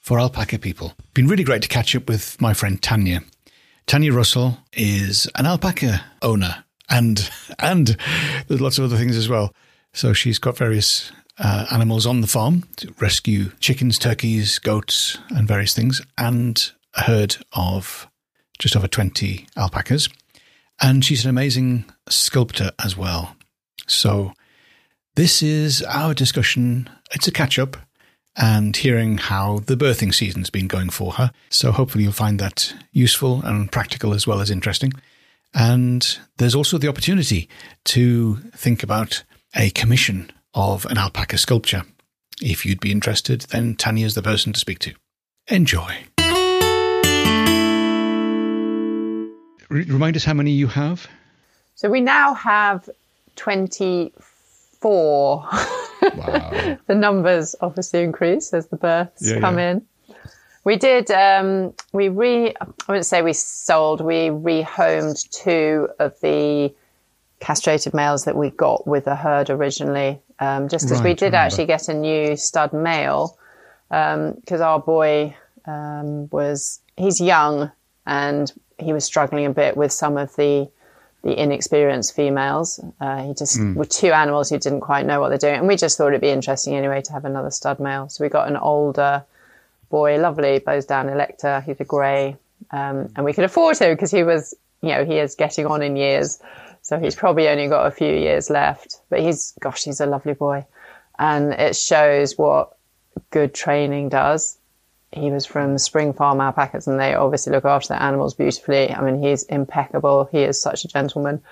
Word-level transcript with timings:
for 0.00 0.18
alpaca 0.18 0.58
people. 0.58 0.94
Been 1.14 1.28
really 1.28 1.44
great 1.44 1.62
to 1.62 1.68
catch 1.68 1.94
up 1.94 2.08
with 2.08 2.40
my 2.40 2.54
friend 2.54 2.82
Tanya. 2.82 3.20
Tanya 3.86 4.12
Russell 4.12 4.58
is 4.72 5.28
an 5.34 5.46
alpaca 5.46 6.04
owner, 6.22 6.64
and 6.88 7.30
and 7.58 7.96
there's 8.48 8.60
lots 8.60 8.78
of 8.78 8.84
other 8.84 8.96
things 8.96 9.16
as 9.16 9.28
well. 9.28 9.54
So 9.92 10.12
she's 10.12 10.38
got 10.38 10.56
various 10.56 11.12
uh, 11.38 11.66
animals 11.70 12.06
on 12.06 12.20
the 12.20 12.26
farm 12.26 12.64
to 12.76 12.94
rescue 13.00 13.50
chickens, 13.60 13.98
turkeys, 13.98 14.58
goats, 14.58 15.18
and 15.30 15.48
various 15.48 15.74
things, 15.74 16.00
and 16.18 16.70
a 16.94 17.02
herd 17.02 17.36
of 17.52 18.08
just 18.58 18.76
over 18.76 18.86
20 18.86 19.46
alpacas. 19.56 20.08
And 20.80 21.04
she's 21.04 21.24
an 21.24 21.30
amazing 21.30 21.84
sculptor 22.08 22.70
as 22.82 22.96
well. 22.96 23.36
So 23.86 24.32
this 25.16 25.42
is 25.42 25.82
our 25.82 26.14
discussion. 26.14 26.88
It's 27.12 27.28
a 27.28 27.32
catch 27.32 27.58
up 27.58 27.76
and 28.36 28.76
hearing 28.76 29.18
how 29.18 29.60
the 29.60 29.76
birthing 29.76 30.14
season's 30.14 30.50
been 30.50 30.68
going 30.68 30.90
for 30.90 31.12
her. 31.12 31.32
So 31.48 31.72
hopefully 31.72 32.04
you'll 32.04 32.12
find 32.12 32.38
that 32.38 32.74
useful 32.92 33.42
and 33.42 33.70
practical 33.70 34.14
as 34.14 34.26
well 34.26 34.40
as 34.40 34.50
interesting. 34.50 34.92
And 35.54 36.18
there's 36.36 36.54
also 36.54 36.78
the 36.78 36.88
opportunity 36.88 37.48
to 37.86 38.36
think 38.54 38.82
about 38.82 39.24
a 39.54 39.70
commission 39.70 40.30
of 40.54 40.84
an 40.86 40.98
alpaca 40.98 41.38
sculpture. 41.38 41.82
If 42.40 42.64
you'd 42.64 42.80
be 42.80 42.92
interested, 42.92 43.42
then 43.50 43.74
Tanya's 43.74 44.14
the 44.14 44.22
person 44.22 44.52
to 44.52 44.60
speak 44.60 44.78
to. 44.80 44.94
Enjoy. 45.48 45.96
Remind 49.68 50.16
us 50.16 50.24
how 50.24 50.34
many 50.34 50.52
you 50.52 50.68
have. 50.68 51.08
So 51.74 51.90
we 51.90 52.00
now 52.00 52.34
have 52.34 52.88
24. 53.36 55.48
Wow. 56.02 56.78
the 56.86 56.94
numbers 56.94 57.54
obviously 57.60 58.02
increase 58.02 58.52
as 58.52 58.66
the 58.68 58.76
births 58.76 59.30
yeah, 59.30 59.40
come 59.40 59.58
yeah. 59.58 59.70
in. 59.72 59.86
We 60.64 60.76
did, 60.76 61.10
um, 61.10 61.72
we 61.92 62.08
re, 62.08 62.54
I 62.60 62.66
wouldn't 62.86 63.06
say 63.06 63.22
we 63.22 63.32
sold, 63.32 64.00
we 64.02 64.28
rehomed 64.28 65.28
two 65.30 65.88
of 65.98 66.20
the 66.20 66.74
castrated 67.40 67.94
males 67.94 68.24
that 68.26 68.36
we 68.36 68.50
got 68.50 68.86
with 68.86 69.06
the 69.06 69.16
herd 69.16 69.48
originally, 69.48 70.20
um, 70.38 70.68
just 70.68 70.84
because 70.84 71.00
right, 71.00 71.08
we 71.08 71.14
did 71.14 71.32
actually 71.32 71.64
get 71.64 71.88
a 71.88 71.94
new 71.94 72.36
stud 72.36 72.74
male, 72.74 73.38
because 73.88 74.60
um, 74.60 74.62
our 74.62 74.78
boy 74.78 75.34
um, 75.64 76.28
was, 76.28 76.80
he's 76.98 77.20
young 77.20 77.72
and 78.06 78.52
he 78.78 78.92
was 78.92 79.04
struggling 79.04 79.46
a 79.46 79.50
bit 79.50 79.78
with 79.78 79.92
some 79.92 80.18
of 80.18 80.34
the 80.36 80.70
the 81.22 81.40
inexperienced 81.40 82.14
females. 82.14 82.80
Uh, 83.00 83.22
he 83.24 83.34
just 83.34 83.58
mm. 83.58 83.74
were 83.74 83.84
two 83.84 84.12
animals 84.12 84.48
who 84.48 84.58
didn't 84.58 84.80
quite 84.80 85.04
know 85.06 85.20
what 85.20 85.28
they're 85.28 85.38
doing, 85.38 85.56
and 85.56 85.68
we 85.68 85.76
just 85.76 85.98
thought 85.98 86.08
it'd 86.08 86.20
be 86.20 86.30
interesting 86.30 86.74
anyway 86.74 87.02
to 87.02 87.12
have 87.12 87.24
another 87.24 87.50
stud 87.50 87.78
male. 87.78 88.08
So 88.08 88.24
we 88.24 88.30
got 88.30 88.48
an 88.48 88.56
older 88.56 89.24
boy, 89.90 90.18
lovely 90.18 90.60
Bosdown 90.60 91.12
Elector. 91.12 91.60
He's 91.60 91.80
a 91.80 91.84
grey, 91.84 92.36
um, 92.70 93.10
and 93.16 93.24
we 93.24 93.32
could 93.32 93.44
afford 93.44 93.78
him 93.78 93.92
because 93.92 94.10
he 94.10 94.22
was, 94.22 94.54
you 94.82 94.90
know, 94.90 95.04
he 95.04 95.18
is 95.18 95.34
getting 95.34 95.66
on 95.66 95.82
in 95.82 95.96
years, 95.96 96.38
so 96.82 96.98
he's 96.98 97.14
probably 97.14 97.48
only 97.48 97.68
got 97.68 97.86
a 97.86 97.90
few 97.90 98.12
years 98.12 98.48
left. 98.48 99.00
But 99.10 99.20
he's, 99.20 99.52
gosh, 99.60 99.84
he's 99.84 100.00
a 100.00 100.06
lovely 100.06 100.34
boy, 100.34 100.64
and 101.18 101.52
it 101.52 101.76
shows 101.76 102.38
what 102.38 102.76
good 103.30 103.52
training 103.52 104.08
does 104.08 104.56
he 105.12 105.30
was 105.30 105.44
from 105.44 105.76
Spring 105.78 106.12
Farm 106.12 106.40
Alpacas, 106.40 106.86
and 106.86 106.98
they 106.98 107.14
obviously 107.14 107.52
look 107.52 107.64
after 107.64 107.88
their 107.88 108.02
animals 108.02 108.34
beautifully. 108.34 108.90
I 108.90 109.00
mean, 109.02 109.22
he's 109.22 109.42
impeccable. 109.44 110.28
He 110.30 110.42
is 110.42 110.60
such 110.60 110.84
a 110.84 110.88
gentleman. 110.88 111.42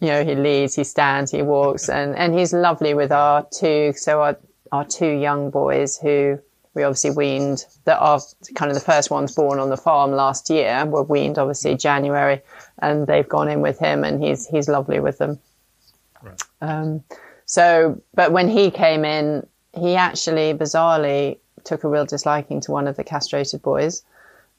You 0.00 0.08
know, 0.08 0.24
he 0.24 0.34
leads, 0.34 0.74
he 0.74 0.84
stands, 0.84 1.30
he 1.30 1.42
walks, 1.42 1.88
and, 1.90 2.16
and 2.16 2.38
he's 2.38 2.52
lovely 2.52 2.94
with 2.94 3.12
our 3.12 3.46
two, 3.50 3.92
so 3.96 4.22
our, 4.22 4.38
our 4.72 4.84
two 4.84 5.10
young 5.10 5.50
boys 5.50 5.98
who 5.98 6.38
we 6.74 6.82
obviously 6.82 7.10
weaned 7.10 7.64
that 7.84 7.98
are 7.98 8.20
kind 8.54 8.70
of 8.70 8.74
the 8.74 8.84
first 8.84 9.10
ones 9.10 9.34
born 9.34 9.58
on 9.58 9.70
the 9.70 9.78
farm 9.78 10.12
last 10.12 10.50
year 10.50 10.84
were 10.84 11.02
weaned 11.02 11.38
obviously 11.38 11.74
January 11.74 12.42
and 12.80 13.06
they've 13.06 13.26
gone 13.26 13.48
in 13.48 13.62
with 13.62 13.78
him 13.78 14.04
and 14.04 14.22
he's, 14.22 14.46
he's 14.46 14.68
lovely 14.68 15.00
with 15.00 15.16
them. 15.16 15.38
Right. 16.22 16.42
Um, 16.60 17.02
so, 17.46 18.02
but 18.14 18.30
when 18.30 18.50
he 18.50 18.70
came 18.70 19.06
in, 19.06 19.46
he 19.72 19.94
actually 19.94 20.52
bizarrely 20.52 21.38
took 21.66 21.84
a 21.84 21.88
real 21.88 22.06
disliking 22.06 22.60
to 22.62 22.72
one 22.72 22.86
of 22.86 22.96
the 22.96 23.04
castrated 23.04 23.62
boys. 23.62 24.02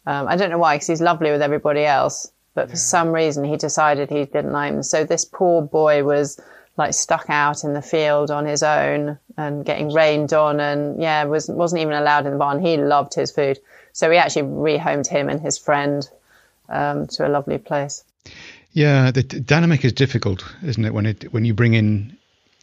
Um, 0.05 0.27
I 0.27 0.35
don't 0.35 0.49
know 0.49 0.57
why, 0.57 0.75
because 0.75 0.87
he's 0.87 1.01
lovely 1.01 1.31
with 1.31 1.41
everybody 1.41 1.83
else, 1.83 2.31
but 2.53 2.69
for 2.69 2.75
some 2.75 3.11
reason 3.11 3.43
he 3.43 3.57
decided 3.57 4.09
he 4.09 4.25
didn't 4.25 4.51
like 4.51 4.73
him. 4.73 4.83
So 4.83 5.03
this 5.03 5.25
poor 5.25 5.61
boy 5.61 6.03
was 6.03 6.39
like 6.77 6.93
stuck 6.93 7.25
out 7.29 7.63
in 7.63 7.73
the 7.73 7.81
field 7.81 8.29
on 8.29 8.45
his 8.45 8.61
own 8.61 9.17
and 9.35 9.65
getting 9.65 9.91
rained 9.91 10.33
on, 10.33 10.59
and 10.59 11.01
yeah, 11.01 11.23
was 11.23 11.49
wasn't 11.49 11.81
even 11.81 11.93
allowed 11.93 12.25
in 12.25 12.33
the 12.33 12.37
barn. 12.37 12.59
He 12.59 12.77
loved 12.77 13.15
his 13.15 13.31
food, 13.31 13.59
so 13.93 14.09
we 14.09 14.17
actually 14.17 14.43
rehomed 14.43 15.07
him 15.07 15.27
and 15.27 15.41
his 15.41 15.57
friend 15.57 16.07
um, 16.69 17.07
to 17.07 17.27
a 17.27 17.29
lovely 17.29 17.57
place. 17.57 18.03
Yeah, 18.73 19.09
the 19.11 19.23
dynamic 19.23 19.83
is 19.83 19.93
difficult, 19.93 20.45
isn't 20.63 20.85
it? 20.85 20.93
When 20.93 21.07
it 21.07 21.33
when 21.33 21.45
you 21.45 21.53
bring 21.53 21.73
in 21.73 22.15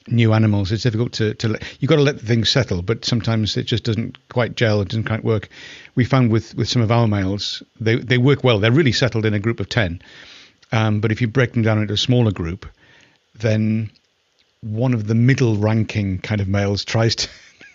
new 0.09 0.33
animals. 0.33 0.73
It's 0.73 0.83
difficult 0.83 1.13
to, 1.15 1.35
to 1.35 1.49
let, 1.49 1.63
you've 1.81 1.89
got 1.89 1.97
to 1.97 2.03
let 2.03 2.19
the 2.19 2.27
things 2.27 2.51
settle, 2.51 2.83
but 2.83 3.05
sometimes 3.05 3.57
it 3.57 3.65
just 3.65 3.85
doesn't 3.85 4.19
quite 4.29 4.55
gel. 4.55 4.81
It 4.81 4.89
doesn't 4.89 5.05
quite 5.05 5.25
work. 5.25 5.49
We 5.95 6.05
found 6.05 6.31
with, 6.31 6.55
with 6.55 6.69
some 6.69 6.83
of 6.83 6.93
our 6.93 7.09
males, 7.09 7.63
they, 7.81 7.97
they 7.97 8.19
work 8.19 8.45
well. 8.45 8.59
They're 8.59 8.73
really 8.73 8.93
settled 8.93 9.25
in 9.25 9.35
a 9.35 9.39
group 9.39 9.61
of 9.61 9.69
10. 9.69 10.03
Um, 10.73 11.01
but 11.01 11.13
if 11.13 11.21
you 11.21 11.29
break 11.29 11.53
them 11.53 11.63
down 11.63 11.81
into 11.81 11.95
a 11.95 11.99
smaller 11.99 12.33
group, 12.33 12.67
then 13.35 13.91
one 14.61 14.95
of 14.95 15.07
the 15.07 15.15
middle 15.15 15.57
ranking 15.57 16.19
kind 16.19 16.41
of 16.41 16.49
males 16.49 16.85
tries 16.85 17.15
to 17.17 17.29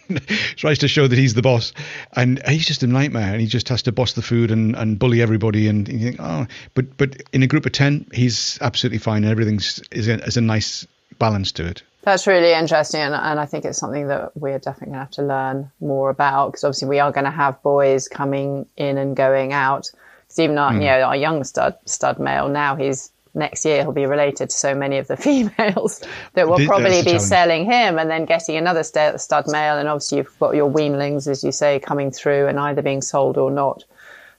tries 0.55 0.79
to 0.79 0.87
show 0.87 1.07
that 1.07 1.17
he's 1.17 1.35
the 1.35 1.41
boss, 1.41 1.71
and 2.13 2.41
he's 2.47 2.65
just 2.65 2.81
a 2.81 2.87
nightmare. 2.87 3.31
And 3.31 3.41
he 3.41 3.47
just 3.47 3.69
has 3.69 3.83
to 3.83 3.91
boss 3.91 4.13
the 4.13 4.21
food 4.23 4.49
and, 4.49 4.75
and 4.75 4.97
bully 4.97 5.21
everybody. 5.21 5.67
And 5.67 5.87
you 5.87 5.99
think, 5.99 6.15
oh, 6.19 6.47
but 6.73 6.97
but 6.97 7.21
in 7.31 7.43
a 7.43 7.47
group 7.47 7.65
of 7.65 7.71
ten, 7.71 8.07
he's 8.11 8.57
absolutely 8.61 8.97
fine. 8.97 9.23
And 9.23 9.31
everything's 9.31 9.81
is 9.91 10.07
a, 10.07 10.23
is 10.23 10.37
a 10.37 10.41
nice 10.41 10.87
balance 11.19 11.51
to 11.53 11.67
it. 11.67 11.83
That's 12.01 12.27
really 12.27 12.53
interesting, 12.53 13.01
and, 13.01 13.13
and 13.13 13.39
I 13.39 13.45
think 13.45 13.65
it's 13.65 13.77
something 13.77 14.07
that 14.07 14.35
we're 14.35 14.57
definitely 14.57 14.93
going 14.93 14.93
to 14.93 14.99
have 14.99 15.11
to 15.11 15.23
learn 15.23 15.71
more 15.81 16.09
about 16.09 16.51
because 16.51 16.63
obviously 16.63 16.87
we 16.87 16.99
are 16.99 17.11
going 17.11 17.25
to 17.25 17.31
have 17.31 17.61
boys 17.61 18.07
coming 18.07 18.67
in 18.77 18.97
and 18.97 19.15
going 19.15 19.51
out. 19.51 19.91
Because 20.23 20.39
even 20.39 20.57
our, 20.57 20.71
mm. 20.71 20.75
you 20.75 20.85
know, 20.85 21.01
our 21.01 21.15
young 21.15 21.43
stud 21.43 21.75
stud 21.85 22.19
male 22.19 22.47
now, 22.47 22.75
he's 22.75 23.11
next 23.33 23.65
year 23.65 23.81
he'll 23.81 23.91
be 23.91 24.05
related 24.05 24.49
to 24.49 24.55
so 24.55 24.73
many 24.73 24.97
of 24.97 25.07
the 25.07 25.17
females 25.27 26.01
that 26.33 26.47
will 26.47 26.65
probably 26.65 27.03
be 27.03 27.19
selling 27.19 27.65
him 27.65 27.99
and 27.99 28.09
then 28.09 28.25
getting 28.25 28.55
another 28.55 28.83
st- 28.83 29.19
stud 29.19 29.45
male. 29.47 29.77
And 29.77 29.87
obviously 29.87 30.19
you've 30.19 30.39
got 30.39 30.55
your 30.55 30.71
weanlings, 30.71 31.27
as 31.27 31.43
you 31.43 31.51
say, 31.51 31.79
coming 31.79 32.11
through 32.11 32.47
and 32.47 32.59
either 32.59 32.81
being 32.81 33.01
sold 33.01 33.37
or 33.37 33.51
not. 33.51 33.83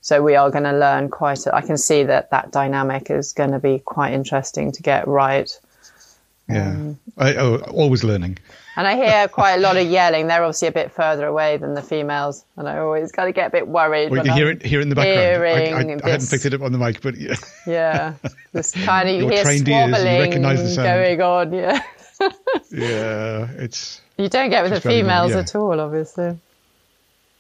So 0.01 0.23
we 0.23 0.35
are 0.35 0.51
going 0.51 0.65
to 0.65 0.73
learn 0.73 1.11
quite. 1.11 1.47
A, 1.47 1.55
I 1.55 1.61
can 1.61 1.77
see 1.77 2.05
that 2.05 2.31
that 2.31 2.53
dynamic 2.53 3.11
is 3.11 3.35
going 3.35 3.51
to 3.51 3.59
be 3.59 3.81
quite 3.81 4.15
interesting 4.15 4.73
to 4.73 4.83
get 4.83 5.07
right. 5.07 5.59
Yeah, 6.51 6.69
um, 6.69 6.99
I, 7.17 7.35
oh, 7.37 7.57
always 7.57 8.05
learning. 8.05 8.39
And 8.77 8.87
I 8.87 8.97
hear 8.97 9.29
quite 9.29 9.57
a 9.57 9.61
lot 9.61 9.77
of 9.77 9.87
yelling. 9.89 10.29
They're 10.29 10.43
obviously 10.43 10.69
a 10.69 10.73
bit 10.73 10.93
further 10.93 11.27
away 11.27 11.57
than 11.57 11.75
the 11.75 11.83
females, 11.83 12.45
and 12.57 12.69
I 12.69 12.79
always 12.79 13.13
kind 13.13 13.29
of 13.29 13.35
get 13.35 13.49
a 13.49 13.51
bit 13.51 13.69
worried. 13.69 14.11
Well, 14.11 14.25
you 14.25 14.33
hear 14.33 14.51
it 14.51 14.65
here 14.65 14.81
in 14.81 14.89
the 14.89 14.95
background. 14.95 15.45
I, 15.45 15.49
I, 15.49 16.09
I 16.09 16.11
haven't 16.13 16.31
picked 16.31 16.47
it 16.47 16.55
up 16.55 16.63
on 16.63 16.73
the 16.73 16.79
mic, 16.79 17.01
but 17.03 17.17
yeah. 17.17 17.35
Yeah, 17.67 18.15
this 18.53 18.73
kind 18.73 19.09
of 19.09 19.15
you 19.17 19.29
hear 19.29 19.45
squabbling 19.45 20.43
going 20.43 21.21
on. 21.21 21.53
Yeah. 21.53 21.83
yeah, 22.71 23.51
it's. 23.59 24.01
You 24.17 24.29
don't 24.29 24.51
get 24.51 24.63
with 24.63 24.73
the 24.73 24.81
females 24.81 25.33
yeah. 25.33 25.41
at 25.41 25.55
all, 25.55 25.79
obviously. 25.81 26.39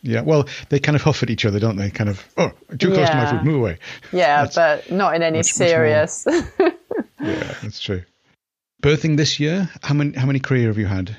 Yeah, 0.02 0.22
well, 0.22 0.48
they 0.70 0.78
kind 0.78 0.96
of 0.96 1.02
huff 1.02 1.22
at 1.22 1.30
each 1.30 1.44
other, 1.44 1.58
don't 1.58 1.76
they? 1.76 1.90
Kind 1.90 2.10
of, 2.10 2.26
oh, 2.38 2.52
too 2.78 2.88
close 2.88 2.98
yeah. 2.98 3.10
to 3.10 3.16
my 3.16 3.30
food, 3.30 3.44
move 3.44 3.56
away. 3.56 3.78
Yeah, 4.12 4.46
but 4.54 4.90
not 4.90 5.14
in 5.14 5.22
any 5.22 5.38
much, 5.38 5.52
serious. 5.52 6.26
Much 6.26 6.44
yeah, 7.20 7.54
that's 7.62 7.80
true 7.80 8.02
birthing 8.80 9.16
this 9.16 9.40
year. 9.40 9.70
How 9.82 9.94
many 9.94 10.16
how 10.16 10.26
many 10.26 10.38
cria 10.40 10.66
have 10.66 10.78
you 10.78 10.86
had? 10.86 11.16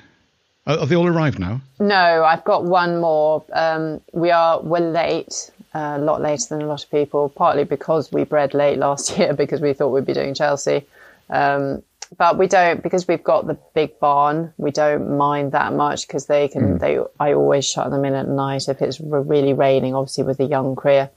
Are, 0.67 0.85
they 0.85 0.95
all 0.95 1.07
arrived 1.07 1.39
now? 1.39 1.61
No, 1.79 2.23
I've 2.23 2.43
got 2.43 2.63
one 2.63 3.01
more. 3.01 3.43
Um, 3.51 4.01
we 4.13 4.31
are 4.31 4.61
we're 4.61 4.91
late, 4.91 5.51
uh, 5.73 5.95
a 5.97 5.99
lot 5.99 6.21
later 6.21 6.45
than 6.49 6.61
a 6.61 6.67
lot 6.67 6.83
of 6.83 6.91
people. 6.91 7.29
Partly 7.29 7.63
because 7.63 8.11
we 8.11 8.23
bred 8.23 8.53
late 8.53 8.77
last 8.77 9.17
year 9.17 9.33
because 9.33 9.61
we 9.61 9.73
thought 9.73 9.89
we'd 9.89 10.05
be 10.05 10.13
doing 10.13 10.33
Chelsea. 10.33 10.85
Um, 11.29 11.81
but 12.17 12.37
we 12.37 12.47
don't 12.47 12.83
because 12.83 13.07
we've 13.07 13.23
got 13.23 13.47
the 13.47 13.57
big 13.73 13.99
barn. 13.99 14.53
We 14.57 14.71
don't 14.71 15.17
mind 15.17 15.53
that 15.53 15.73
much 15.73 16.07
because 16.07 16.25
they 16.25 16.47
can. 16.47 16.77
Mm. 16.77 16.79
They 16.79 16.99
I 17.19 17.33
always 17.33 17.65
shut 17.65 17.89
them 17.89 18.05
in 18.05 18.13
at 18.13 18.27
night 18.27 18.67
if 18.67 18.81
it's 18.81 18.99
really 18.99 19.53
raining. 19.53 19.95
Obviously 19.95 20.25
with 20.25 20.37
the 20.37 20.45
young 20.45 20.75
cria. 20.75 21.09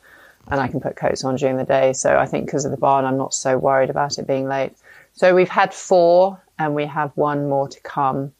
and 0.49 0.61
I 0.61 0.69
can 0.69 0.81
put 0.81 0.97
coats 0.97 1.25
on 1.25 1.37
during 1.37 1.57
the 1.57 1.65
day. 1.65 1.93
So 1.93 2.17
I 2.17 2.27
think 2.27 2.47
because 2.47 2.65
of 2.65 2.71
the 2.71 2.77
barn, 2.77 3.05
I'm 3.05 3.17
not 3.17 3.35
so 3.35 3.59
worried 3.59 3.91
about 3.91 4.19
it 4.19 4.27
being 4.27 4.47
late. 4.47 4.73
So 5.15 5.35
we've 5.35 5.49
had 5.49 5.73
four, 5.73 6.41
and 6.59 6.75
we 6.75 6.87
have 6.87 7.13
one 7.15 7.49
more 7.49 7.69
to 7.69 7.81
come. 7.81 8.33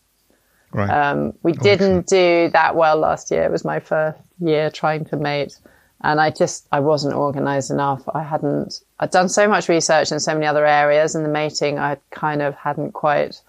Right. 0.73 0.91
Um, 0.91 1.35
we 1.43 1.53
oh, 1.53 1.63
didn't 1.63 2.07
do 2.07 2.51
that 2.53 2.75
well 2.75 2.97
last 2.97 3.31
year. 3.31 3.45
It 3.45 3.51
was 3.53 3.65
my 3.65 3.79
first 3.79 4.19
year 4.41 4.71
trying 4.71 5.05
to 5.07 5.17
mate, 5.17 5.57
and 6.03 6.21
I 6.21 6.31
just 6.31 6.67
I 6.73 6.81
wasn't 6.81 7.15
organised 7.15 7.71
enough. 7.71 8.03
I 8.13 8.23
hadn't. 8.23 8.81
I'd 8.99 9.11
done 9.11 9.29
so 9.29 9.49
much 9.49 9.69
research 9.69 10.11
in 10.11 10.19
so 10.19 10.35
many 10.35 10.47
other 10.47 10.67
areas, 10.67 11.15
and 11.15 11.25
the 11.25 11.29
mating 11.29 11.79
I 11.79 11.97
kind 12.11 12.43
of 12.43 12.57
hadn't 12.57 12.93
quite 12.93 13.41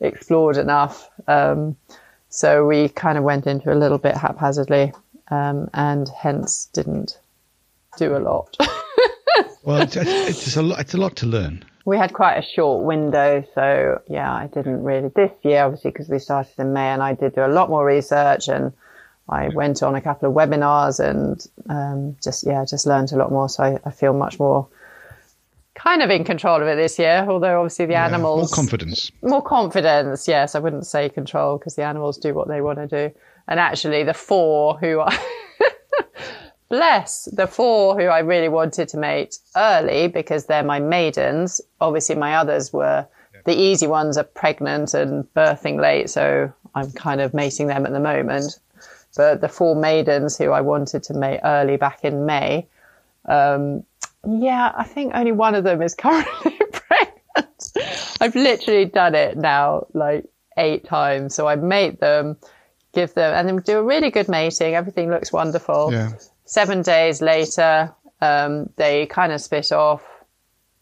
explored 0.00 0.56
enough. 0.56 1.08
Um, 1.28 1.76
so 2.30 2.66
we 2.66 2.88
kind 2.88 3.16
of 3.16 3.22
went 3.22 3.46
into 3.46 3.72
a 3.72 3.76
little 3.76 3.98
bit 3.98 4.16
haphazardly, 4.16 4.92
um, 5.30 5.70
and 5.74 6.08
hence 6.08 6.68
didn't 6.72 7.18
do 7.96 8.16
a 8.16 8.18
lot. 8.18 8.56
well, 9.62 9.82
it's, 9.82 9.96
it's, 9.96 10.56
a 10.56 10.62
lot. 10.62 10.80
It's 10.80 10.94
a 10.94 10.98
lot 10.98 11.14
to 11.16 11.26
learn. 11.26 11.64
We 11.84 11.96
had 11.96 12.12
quite 12.12 12.36
a 12.36 12.42
short 12.42 12.84
window, 12.84 13.44
so 13.54 14.00
yeah, 14.08 14.32
I 14.32 14.46
didn't 14.46 14.84
really. 14.84 15.08
This 15.08 15.32
year, 15.42 15.64
obviously, 15.64 15.90
because 15.90 16.08
we 16.08 16.18
started 16.18 16.52
in 16.58 16.72
May, 16.72 16.88
and 16.88 17.02
I 17.02 17.14
did 17.14 17.34
do 17.34 17.44
a 17.44 17.48
lot 17.48 17.70
more 17.70 17.84
research, 17.84 18.48
and 18.48 18.72
I 19.28 19.48
went 19.48 19.82
on 19.82 19.94
a 19.94 20.00
couple 20.00 20.28
of 20.28 20.34
webinars, 20.34 21.00
and 21.00 21.44
um, 21.68 22.16
just 22.22 22.46
yeah, 22.46 22.64
just 22.64 22.86
learned 22.86 23.12
a 23.12 23.16
lot 23.16 23.32
more. 23.32 23.48
So 23.48 23.64
I, 23.64 23.78
I, 23.84 23.90
feel 23.90 24.12
much 24.12 24.38
more 24.38 24.68
kind 25.74 26.02
of 26.02 26.10
in 26.10 26.22
control 26.22 26.60
of 26.60 26.68
it 26.68 26.76
this 26.76 26.98
year. 26.98 27.26
Although 27.28 27.60
obviously 27.60 27.86
the 27.86 27.92
yeah, 27.92 28.06
animals 28.06 28.50
more 28.50 28.56
confidence, 28.56 29.10
more 29.22 29.42
confidence. 29.42 30.28
Yes, 30.28 30.54
I 30.54 30.60
wouldn't 30.60 30.86
say 30.86 31.08
control 31.08 31.58
because 31.58 31.74
the 31.74 31.82
animals 31.82 32.18
do 32.18 32.34
what 32.34 32.46
they 32.46 32.60
want 32.60 32.78
to 32.78 32.86
do, 32.86 33.14
and 33.48 33.58
actually 33.58 34.04
the 34.04 34.14
four 34.14 34.78
who 34.78 35.00
are. 35.00 35.12
bless 36.72 37.26
the 37.26 37.46
four 37.46 38.00
who 38.00 38.06
I 38.06 38.20
really 38.20 38.48
wanted 38.48 38.88
to 38.88 38.96
mate 38.96 39.38
early 39.54 40.08
because 40.08 40.46
they're 40.46 40.62
my 40.62 40.80
maidens. 40.80 41.60
Obviously, 41.82 42.14
my 42.14 42.36
others 42.36 42.72
were 42.72 43.06
the 43.44 43.54
easy 43.54 43.86
ones 43.86 44.16
are 44.16 44.24
pregnant 44.24 44.94
and 44.94 45.24
birthing 45.34 45.78
late, 45.78 46.08
so 46.08 46.50
I'm 46.74 46.90
kind 46.92 47.20
of 47.20 47.34
mating 47.34 47.66
them 47.66 47.84
at 47.84 47.92
the 47.92 48.00
moment. 48.00 48.58
But 49.14 49.42
the 49.42 49.50
four 49.50 49.76
maidens 49.76 50.38
who 50.38 50.52
I 50.52 50.62
wanted 50.62 51.02
to 51.02 51.14
mate 51.14 51.40
early 51.44 51.76
back 51.76 52.04
in 52.04 52.24
May, 52.24 52.66
um, 53.26 53.84
yeah, 54.26 54.72
I 54.74 54.84
think 54.84 55.12
only 55.14 55.32
one 55.32 55.54
of 55.54 55.64
them 55.64 55.82
is 55.82 55.94
currently 56.06 56.58
pregnant. 56.72 58.16
I've 58.18 58.34
literally 58.34 58.86
done 58.86 59.14
it 59.14 59.36
now 59.36 59.88
like 59.92 60.24
eight 60.56 60.86
times. 60.86 61.34
So 61.34 61.46
I 61.48 61.56
mate 61.56 62.00
them, 62.00 62.38
give 62.94 63.12
them, 63.12 63.34
and 63.34 63.46
then 63.46 63.58
do 63.58 63.78
a 63.78 63.82
really 63.82 64.10
good 64.10 64.30
mating. 64.30 64.74
Everything 64.74 65.10
looks 65.10 65.34
wonderful. 65.34 65.92
Yeah. 65.92 66.12
Seven 66.52 66.82
days 66.82 67.22
later, 67.22 67.94
um, 68.20 68.68
they 68.76 69.06
kind 69.06 69.32
of 69.32 69.40
spit 69.40 69.72
off. 69.72 70.04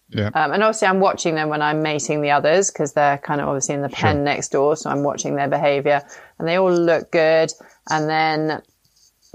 Yeah. 0.09 0.31
Um, 0.35 0.51
and 0.51 0.65
obviously, 0.65 0.89
I'm 0.89 0.99
watching 0.99 1.37
them 1.37 1.49
when 1.49 1.63
I'm 1.63 1.81
mating 1.81 2.23
the 2.23 2.33
others 2.33 2.73
because 2.73 2.95
they're 2.95 3.19
kind 3.19 3.41
of 3.41 3.47
obviously 3.47 3.77
in 3.77 3.83
the 3.83 3.89
pen 3.89 4.17
sure. 4.17 4.25
next 4.25 4.49
door. 4.49 4.75
So 4.75 4.91
I'm 4.91 5.05
watching 5.05 5.37
their 5.37 5.47
behavior 5.47 6.03
and 6.41 6.49
they 6.49 6.57
all 6.57 6.73
look 6.73 7.13
good. 7.13 7.53
And 7.89 8.09
then 8.09 8.61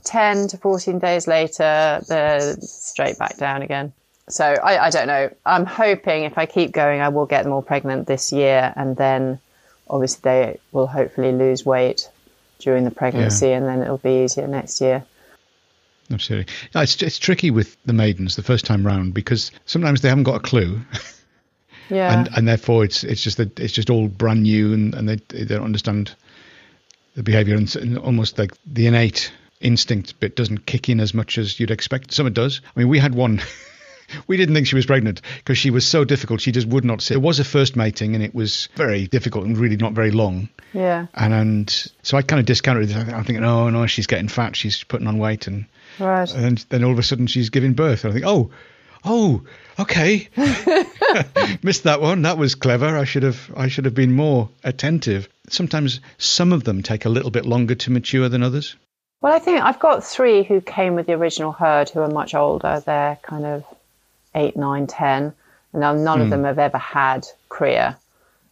10 0.03 0.49
to 0.49 0.57
14 0.57 0.99
days 0.99 1.25
later, 1.25 2.01
they're 2.09 2.57
straight 2.59 3.17
back 3.17 3.37
down 3.37 3.61
again. 3.61 3.93
So 4.27 4.43
I, 4.43 4.87
I 4.87 4.89
don't 4.89 5.07
know. 5.07 5.29
I'm 5.45 5.65
hoping 5.65 6.25
if 6.25 6.37
I 6.37 6.47
keep 6.47 6.73
going, 6.73 6.99
I 6.99 7.07
will 7.07 7.27
get 7.27 7.43
them 7.43 7.53
all 7.53 7.61
pregnant 7.61 8.07
this 8.07 8.33
year. 8.33 8.73
And 8.75 8.97
then 8.97 9.39
obviously 9.89 10.19
they 10.23 10.59
will 10.73 10.87
hopefully 10.87 11.31
lose 11.31 11.65
weight 11.65 12.09
during 12.59 12.83
the 12.83 12.91
pregnancy 12.91 13.47
yeah. 13.47 13.57
and 13.57 13.65
then 13.65 13.81
it'll 13.81 13.99
be 13.99 14.25
easier 14.25 14.47
next 14.47 14.81
year. 14.81 15.05
Absolutely. 16.11 16.53
It's, 16.75 17.01
it's 17.01 17.17
tricky 17.17 17.51
with 17.51 17.77
the 17.85 17.93
maidens 17.93 18.35
the 18.35 18.43
first 18.43 18.65
time 18.65 18.85
round 18.85 19.13
because 19.13 19.51
sometimes 19.65 20.01
they 20.01 20.09
haven't 20.09 20.25
got 20.25 20.35
a 20.35 20.39
clue. 20.39 20.81
Yeah. 21.89 22.13
and, 22.19 22.29
and 22.35 22.47
therefore 22.47 22.83
it's 22.83 23.03
it's 23.03 23.21
just 23.21 23.37
that 23.37 23.59
it's 23.59 23.73
just 23.73 23.89
all 23.89 24.07
brand 24.07 24.43
new 24.43 24.73
and, 24.73 24.93
and 24.93 25.09
they, 25.09 25.15
they 25.29 25.45
don't 25.45 25.63
understand 25.63 26.13
the 27.15 27.23
behavior 27.23 27.55
and, 27.55 27.73
and 27.75 27.97
almost 27.97 28.37
like 28.37 28.53
the 28.65 28.87
innate 28.87 29.31
instinct 29.61 30.19
bit 30.19 30.35
doesn't 30.35 30.65
kick 30.65 30.89
in 30.89 30.99
as 30.99 31.13
much 31.13 31.37
as 31.37 31.59
you'd 31.59 31.71
expect. 31.71 32.13
Some 32.13 32.27
it 32.27 32.33
does. 32.33 32.61
I 32.75 32.79
mean, 32.79 32.89
we 32.89 32.99
had 32.99 33.15
one. 33.15 33.41
we 34.27 34.37
didn't 34.37 34.55
think 34.55 34.67
she 34.67 34.75
was 34.75 34.85
pregnant 34.85 35.21
because 35.37 35.57
she 35.57 35.69
was 35.69 35.85
so 35.85 36.03
difficult. 36.03 36.41
She 36.41 36.51
just 36.51 36.67
would 36.67 36.85
not 36.85 37.01
sit. 37.01 37.15
It 37.15 37.21
was 37.21 37.39
a 37.39 37.43
first 37.43 37.75
mating 37.75 38.15
and 38.15 38.23
it 38.23 38.35
was 38.35 38.69
very 38.75 39.07
difficult 39.07 39.45
and 39.45 39.57
really 39.57 39.77
not 39.77 39.93
very 39.93 40.11
long. 40.11 40.49
Yeah. 40.73 41.07
And, 41.13 41.33
and 41.33 41.91
so 42.03 42.17
I 42.17 42.21
kind 42.21 42.39
of 42.39 42.45
discounted 42.45 42.89
it. 42.89 42.95
I'm 42.95 43.23
thinking, 43.23 43.43
oh 43.43 43.69
no, 43.69 43.87
she's 43.87 44.07
getting 44.07 44.27
fat. 44.27 44.55
She's 44.55 44.83
putting 44.83 45.07
on 45.07 45.17
weight. 45.17 45.47
And 45.47 45.65
Right. 45.99 46.33
And 46.33 46.57
then 46.69 46.83
all 46.83 46.91
of 46.91 46.99
a 46.99 47.03
sudden 47.03 47.27
she's 47.27 47.49
giving 47.49 47.73
birth. 47.73 48.03
And 48.03 48.11
I 48.11 48.13
think, 48.13 48.25
oh, 48.25 48.51
oh, 49.03 49.43
okay. 49.79 50.27
Missed 51.63 51.83
that 51.83 52.01
one. 52.01 52.23
That 52.23 52.37
was 52.37 52.55
clever. 52.55 52.97
I 52.97 53.05
should 53.05 53.23
have 53.23 53.51
I 53.55 53.67
should 53.67 53.85
have 53.85 53.95
been 53.95 54.13
more 54.13 54.49
attentive. 54.63 55.29
Sometimes 55.49 55.99
some 56.17 56.53
of 56.53 56.63
them 56.63 56.83
take 56.83 57.05
a 57.05 57.09
little 57.09 57.31
bit 57.31 57.45
longer 57.45 57.75
to 57.75 57.91
mature 57.91 58.29
than 58.29 58.43
others. 58.43 58.75
Well, 59.21 59.33
I 59.33 59.39
think 59.39 59.61
I've 59.61 59.79
got 59.79 60.03
three 60.03 60.43
who 60.43 60.61
came 60.61 60.95
with 60.95 61.07
the 61.07 61.13
original 61.13 61.51
herd 61.51 61.89
who 61.89 62.01
are 62.01 62.09
much 62.09 62.35
older. 62.35 62.81
They're 62.85 63.17
kind 63.23 63.45
of 63.45 63.63
eight, 64.35 64.55
nine, 64.55 64.87
ten. 64.87 65.33
And 65.73 65.81
none 65.81 65.97
mm. 65.97 66.21
of 66.21 66.27
hmm. 66.27 66.29
them 66.29 66.43
have 66.43 66.59
ever 66.59 66.77
had 66.77 67.27
cria. 67.49 67.97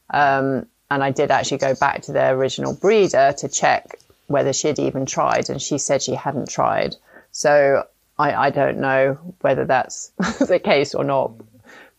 Um, 0.09 0.65
and 0.91 1.03
I 1.03 1.11
did 1.11 1.31
actually 1.31 1.57
go 1.57 1.75
back 1.75 2.03
to 2.03 2.11
their 2.11 2.35
original 2.35 2.73
breeder 2.73 3.33
to 3.37 3.47
check 3.47 3.97
whether 4.27 4.53
she 4.53 4.67
had 4.67 4.79
even 4.79 5.05
tried, 5.05 5.49
and 5.49 5.61
she 5.61 5.77
said 5.77 6.01
she 6.01 6.15
hadn't 6.15 6.49
tried. 6.49 6.95
So 7.31 7.85
I, 8.17 8.33
I 8.33 8.49
don't 8.49 8.79
know 8.79 9.17
whether 9.41 9.65
that's 9.65 10.07
the 10.39 10.59
case 10.63 10.93
or 10.93 11.03
not. 11.03 11.31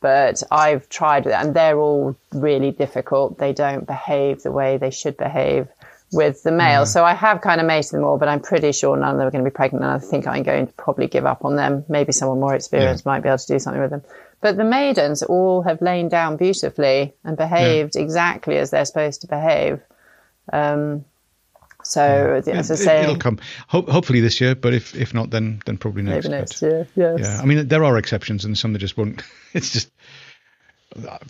But 0.00 0.42
I've 0.50 0.88
tried 0.90 1.26
it 1.26 1.32
and 1.32 1.54
they're 1.54 1.78
all 1.78 2.14
really 2.30 2.72
difficult. 2.72 3.38
They 3.38 3.54
don't 3.54 3.86
behave 3.86 4.42
the 4.42 4.52
way 4.52 4.76
they 4.76 4.90
should 4.90 5.16
behave 5.16 5.68
with 6.14 6.42
the 6.42 6.52
male. 6.52 6.82
Mm. 6.82 6.88
So 6.88 7.04
I 7.04 7.14
have 7.14 7.40
kind 7.40 7.60
of 7.60 7.66
mated 7.66 7.92
them 7.92 8.04
all, 8.04 8.18
but 8.18 8.28
I'm 8.28 8.40
pretty 8.40 8.72
sure 8.72 8.96
none 8.96 9.10
of 9.10 9.18
them 9.18 9.26
are 9.26 9.30
going 9.30 9.44
to 9.44 9.50
be 9.50 9.54
pregnant. 9.54 9.84
And 9.84 9.92
I 9.92 9.98
think 9.98 10.26
I'm 10.26 10.42
going 10.42 10.66
to 10.68 10.72
probably 10.74 11.08
give 11.08 11.26
up 11.26 11.44
on 11.44 11.56
them. 11.56 11.84
Maybe 11.88 12.12
someone 12.12 12.40
more 12.40 12.54
experienced 12.54 13.04
yeah. 13.04 13.12
might 13.12 13.22
be 13.22 13.28
able 13.28 13.38
to 13.38 13.46
do 13.46 13.58
something 13.58 13.82
with 13.82 13.90
them. 13.90 14.02
But 14.40 14.56
the 14.56 14.64
maidens 14.64 15.22
all 15.22 15.62
have 15.62 15.80
lain 15.80 16.08
down 16.08 16.36
beautifully 16.36 17.14
and 17.24 17.36
behaved 17.36 17.96
yeah. 17.96 18.02
exactly 18.02 18.56
as 18.58 18.70
they're 18.70 18.84
supposed 18.84 19.22
to 19.22 19.26
behave. 19.26 19.80
Um, 20.52 21.04
so 21.82 22.42
yeah. 22.46 22.54
as 22.54 22.70
I 22.70 22.74
say, 22.76 23.02
it'll 23.02 23.16
come. 23.16 23.38
Ho- 23.68 23.82
hopefully 23.82 24.20
this 24.20 24.40
year, 24.40 24.54
but 24.54 24.72
if 24.72 24.94
if 24.94 25.12
not, 25.12 25.30
then 25.30 25.60
then 25.66 25.76
probably 25.76 26.02
next. 26.02 26.26
Maybe 26.26 26.38
next 26.38 26.60
but, 26.60 26.66
year. 26.66 26.88
Yes. 26.94 27.20
Yeah. 27.20 27.40
I 27.42 27.44
mean, 27.44 27.68
there 27.68 27.84
are 27.84 27.98
exceptions, 27.98 28.44
and 28.44 28.56
some 28.56 28.72
that 28.72 28.78
just 28.78 28.96
won't. 28.96 29.22
It's 29.54 29.70
just 29.70 29.92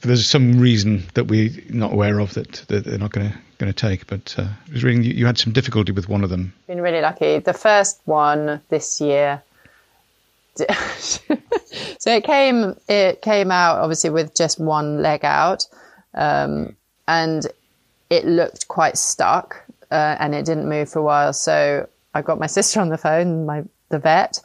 there's 0.02 0.26
some 0.26 0.58
reason 0.58 1.04
that 1.14 1.24
we're 1.24 1.50
not 1.70 1.92
aware 1.92 2.18
of 2.18 2.34
that, 2.34 2.64
that 2.68 2.84
they're 2.84 2.98
not 2.98 3.12
going 3.12 3.30
to 3.30 3.38
going 3.58 3.72
to 3.72 3.88
take. 3.88 4.06
But 4.06 4.34
uh, 4.38 4.42
I 4.42 4.72
was 4.72 4.84
reading 4.84 5.02
you, 5.02 5.12
you, 5.12 5.26
had 5.26 5.38
some 5.38 5.52
difficulty 5.52 5.92
with 5.92 6.08
one 6.08 6.24
of 6.24 6.30
them. 6.30 6.52
Been 6.66 6.80
really 6.80 7.00
lucky. 7.00 7.38
The 7.38 7.52
first 7.52 8.00
one 8.04 8.60
this 8.68 9.00
year. 9.00 9.42
so 10.98 12.14
it 12.14 12.22
came 12.22 12.76
it 12.88 13.22
came 13.22 13.50
out 13.50 13.78
obviously 13.78 14.10
with 14.10 14.36
just 14.36 14.60
one 14.60 15.02
leg 15.02 15.24
out, 15.24 15.66
um, 16.14 16.76
and 17.08 17.46
it 18.08 18.24
looked 18.24 18.68
quite 18.68 18.96
stuck 18.96 19.64
uh, 19.90 20.16
and 20.20 20.32
it 20.34 20.44
didn't 20.44 20.68
move 20.68 20.88
for 20.88 21.00
a 21.00 21.02
while. 21.02 21.32
So 21.32 21.88
I 22.14 22.22
got 22.22 22.38
my 22.38 22.46
sister 22.46 22.80
on 22.80 22.88
the 22.88 22.98
phone, 22.98 23.46
my 23.46 23.64
the 23.88 23.98
vet, 23.98 24.40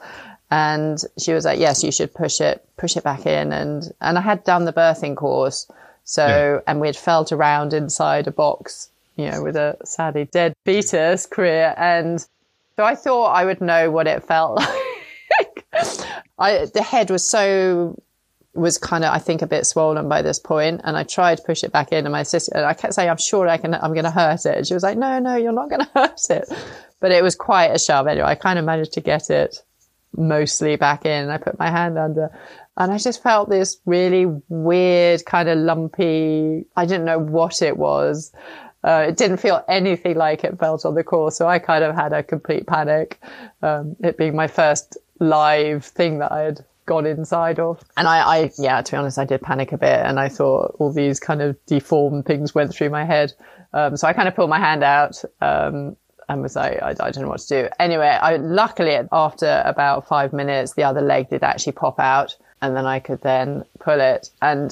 and 0.51 1.01
she 1.17 1.33
was 1.33 1.45
like, 1.45 1.59
"Yes, 1.59 1.83
you 1.83 1.91
should 1.91 2.13
push 2.13 2.41
it, 2.41 2.65
push 2.77 2.97
it 2.97 3.03
back 3.03 3.25
in." 3.25 3.51
And 3.51 3.91
and 4.01 4.17
I 4.17 4.21
had 4.21 4.43
done 4.43 4.65
the 4.65 4.73
birthing 4.73 5.15
course, 5.15 5.67
so 6.03 6.25
yeah. 6.25 6.59
and 6.67 6.79
we 6.81 6.87
had 6.87 6.97
felt 6.97 7.31
around 7.31 7.73
inside 7.73 8.27
a 8.27 8.31
box, 8.31 8.89
you 9.15 9.29
know, 9.29 9.43
with 9.43 9.55
a 9.55 9.77
sadly 9.85 10.25
dead 10.25 10.53
fetus 10.65 11.25
cria. 11.25 11.73
and 11.77 12.25
so 12.75 12.83
I 12.83 12.95
thought 12.95 13.27
I 13.27 13.45
would 13.45 13.61
know 13.61 13.91
what 13.91 14.07
it 14.07 14.23
felt 14.23 14.55
like. 15.39 15.65
I 16.39 16.65
the 16.73 16.81
head 16.81 17.11
was 17.11 17.27
so 17.27 17.95
was 18.55 18.77
kind 18.77 19.03
of, 19.03 19.13
I 19.13 19.19
think, 19.19 19.41
a 19.41 19.47
bit 19.47 19.65
swollen 19.65 20.09
by 20.09 20.21
this 20.21 20.39
point, 20.39 20.81
and 20.83 20.97
I 20.97 21.03
tried 21.03 21.37
to 21.37 21.43
push 21.43 21.63
it 21.63 21.71
back 21.71 21.91
in, 21.91 22.05
and 22.05 22.11
my 22.11 22.23
sister, 22.23 22.51
and 22.55 22.65
I 22.65 22.73
kept 22.73 22.93
saying, 22.93 23.09
"I'm 23.09 23.17
sure 23.17 23.47
I 23.47 23.57
can, 23.57 23.73
I'm 23.75 23.93
going 23.93 24.05
to 24.05 24.11
hurt 24.11 24.45
it." 24.45 24.57
And 24.57 24.67
she 24.67 24.73
was 24.73 24.83
like, 24.83 24.97
"No, 24.97 25.19
no, 25.19 25.35
you're 25.35 25.51
not 25.51 25.69
going 25.69 25.81
to 25.85 25.91
hurt 25.93 26.19
it." 26.29 26.49
But 26.99 27.11
it 27.11 27.23
was 27.23 27.35
quite 27.35 27.67
a 27.67 27.79
shove 27.79 28.07
anyway. 28.07 28.27
I 28.27 28.35
kind 28.35 28.59
of 28.59 28.65
managed 28.65 28.93
to 28.93 29.01
get 29.01 29.29
it 29.29 29.61
mostly 30.15 30.75
back 30.75 31.05
in, 31.05 31.29
I 31.29 31.37
put 31.37 31.59
my 31.59 31.69
hand 31.69 31.97
under, 31.97 32.29
and 32.77 32.91
I 32.91 32.97
just 32.97 33.21
felt 33.23 33.49
this 33.49 33.77
really 33.85 34.25
weird, 34.47 35.25
kind 35.25 35.49
of 35.49 35.57
lumpy. 35.57 36.65
I 36.75 36.85
didn't 36.85 37.05
know 37.05 37.19
what 37.19 37.61
it 37.61 37.77
was. 37.77 38.31
Uh, 38.83 39.05
it 39.09 39.17
didn't 39.17 39.37
feel 39.37 39.63
anything 39.67 40.15
like 40.15 40.43
it 40.43 40.57
felt 40.57 40.85
on 40.85 40.95
the 40.95 41.03
course, 41.03 41.37
so 41.37 41.47
I 41.47 41.59
kind 41.59 41.83
of 41.83 41.95
had 41.95 42.13
a 42.13 42.23
complete 42.23 42.65
panic. 42.65 43.21
Um, 43.61 43.95
it 43.99 44.17
being 44.17 44.35
my 44.35 44.47
first 44.47 44.97
live 45.19 45.83
thing 45.85 46.19
that 46.19 46.31
I 46.31 46.41
had 46.41 46.65
gone 46.89 47.05
inside 47.05 47.59
of. 47.59 47.83
And 47.95 48.07
I, 48.07 48.19
I, 48.19 48.51
yeah, 48.57 48.81
to 48.81 48.91
be 48.91 48.97
honest, 48.97 49.19
I 49.19 49.25
did 49.25 49.41
panic 49.41 49.71
a 49.71 49.77
bit 49.77 49.99
and 49.99 50.19
I 50.19 50.27
thought 50.27 50.75
all 50.79 50.91
these 50.91 51.19
kind 51.19 51.41
of 51.41 51.55
deformed 51.67 52.25
things 52.25 52.55
went 52.55 52.73
through 52.73 52.89
my 52.89 53.05
head. 53.05 53.31
Um, 53.73 53.95
so 53.95 54.07
I 54.07 54.13
kind 54.13 54.27
of 54.27 54.35
pulled 54.35 54.49
my 54.49 54.57
hand 54.57 54.83
out. 54.83 55.23
Um, 55.39 55.95
and 56.29 56.43
was 56.43 56.55
like, 56.55 56.81
I, 56.81 56.91
I, 56.91 57.11
don't 57.11 57.23
know 57.23 57.29
what 57.29 57.41
to 57.41 57.63
do. 57.63 57.69
Anyway, 57.79 58.07
I 58.07 58.37
luckily 58.37 58.97
after 59.11 59.63
about 59.65 60.07
five 60.07 60.31
minutes, 60.31 60.73
the 60.73 60.83
other 60.83 61.01
leg 61.01 61.29
did 61.29 61.43
actually 61.43 61.73
pop 61.73 61.99
out 61.99 62.37
and 62.61 62.75
then 62.75 62.85
I 62.85 62.99
could 62.99 63.21
then 63.21 63.65
pull 63.79 63.99
it. 63.99 64.29
And 64.41 64.71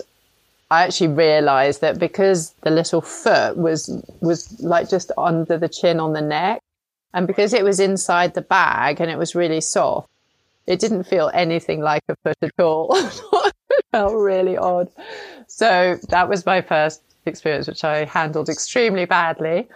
I 0.69 0.83
actually 0.83 1.09
realized 1.09 1.81
that 1.81 1.97
because 1.97 2.53
the 2.61 2.69
little 2.69 3.01
foot 3.01 3.57
was, 3.57 3.89
was 4.21 4.59
like 4.61 4.87
just 4.87 5.11
under 5.17 5.57
the 5.57 5.67
chin 5.67 5.99
on 5.99 6.13
the 6.13 6.21
neck 6.21 6.61
and 7.13 7.25
because 7.25 7.53
it 7.53 7.63
was 7.63 7.79
inside 7.79 8.35
the 8.35 8.41
bag 8.41 9.01
and 9.01 9.09
it 9.09 9.17
was 9.17 9.33
really 9.33 9.61
soft, 9.61 10.07
it 10.67 10.79
didn't 10.79 11.05
feel 11.05 11.31
anything 11.33 11.81
like 11.81 12.03
a 12.07 12.15
foot 12.23 12.37
at 12.41 12.59
all. 12.59 12.89
it 12.95 13.85
felt 13.91 14.13
really 14.13 14.57
odd. 14.57 14.89
So 15.47 15.97
that 16.09 16.29
was 16.29 16.45
my 16.45 16.61
first 16.61 17.01
experience, 17.25 17.67
which 17.67 17.83
I 17.83 18.05
handled 18.05 18.49
extremely 18.49 19.05
badly. 19.05 19.67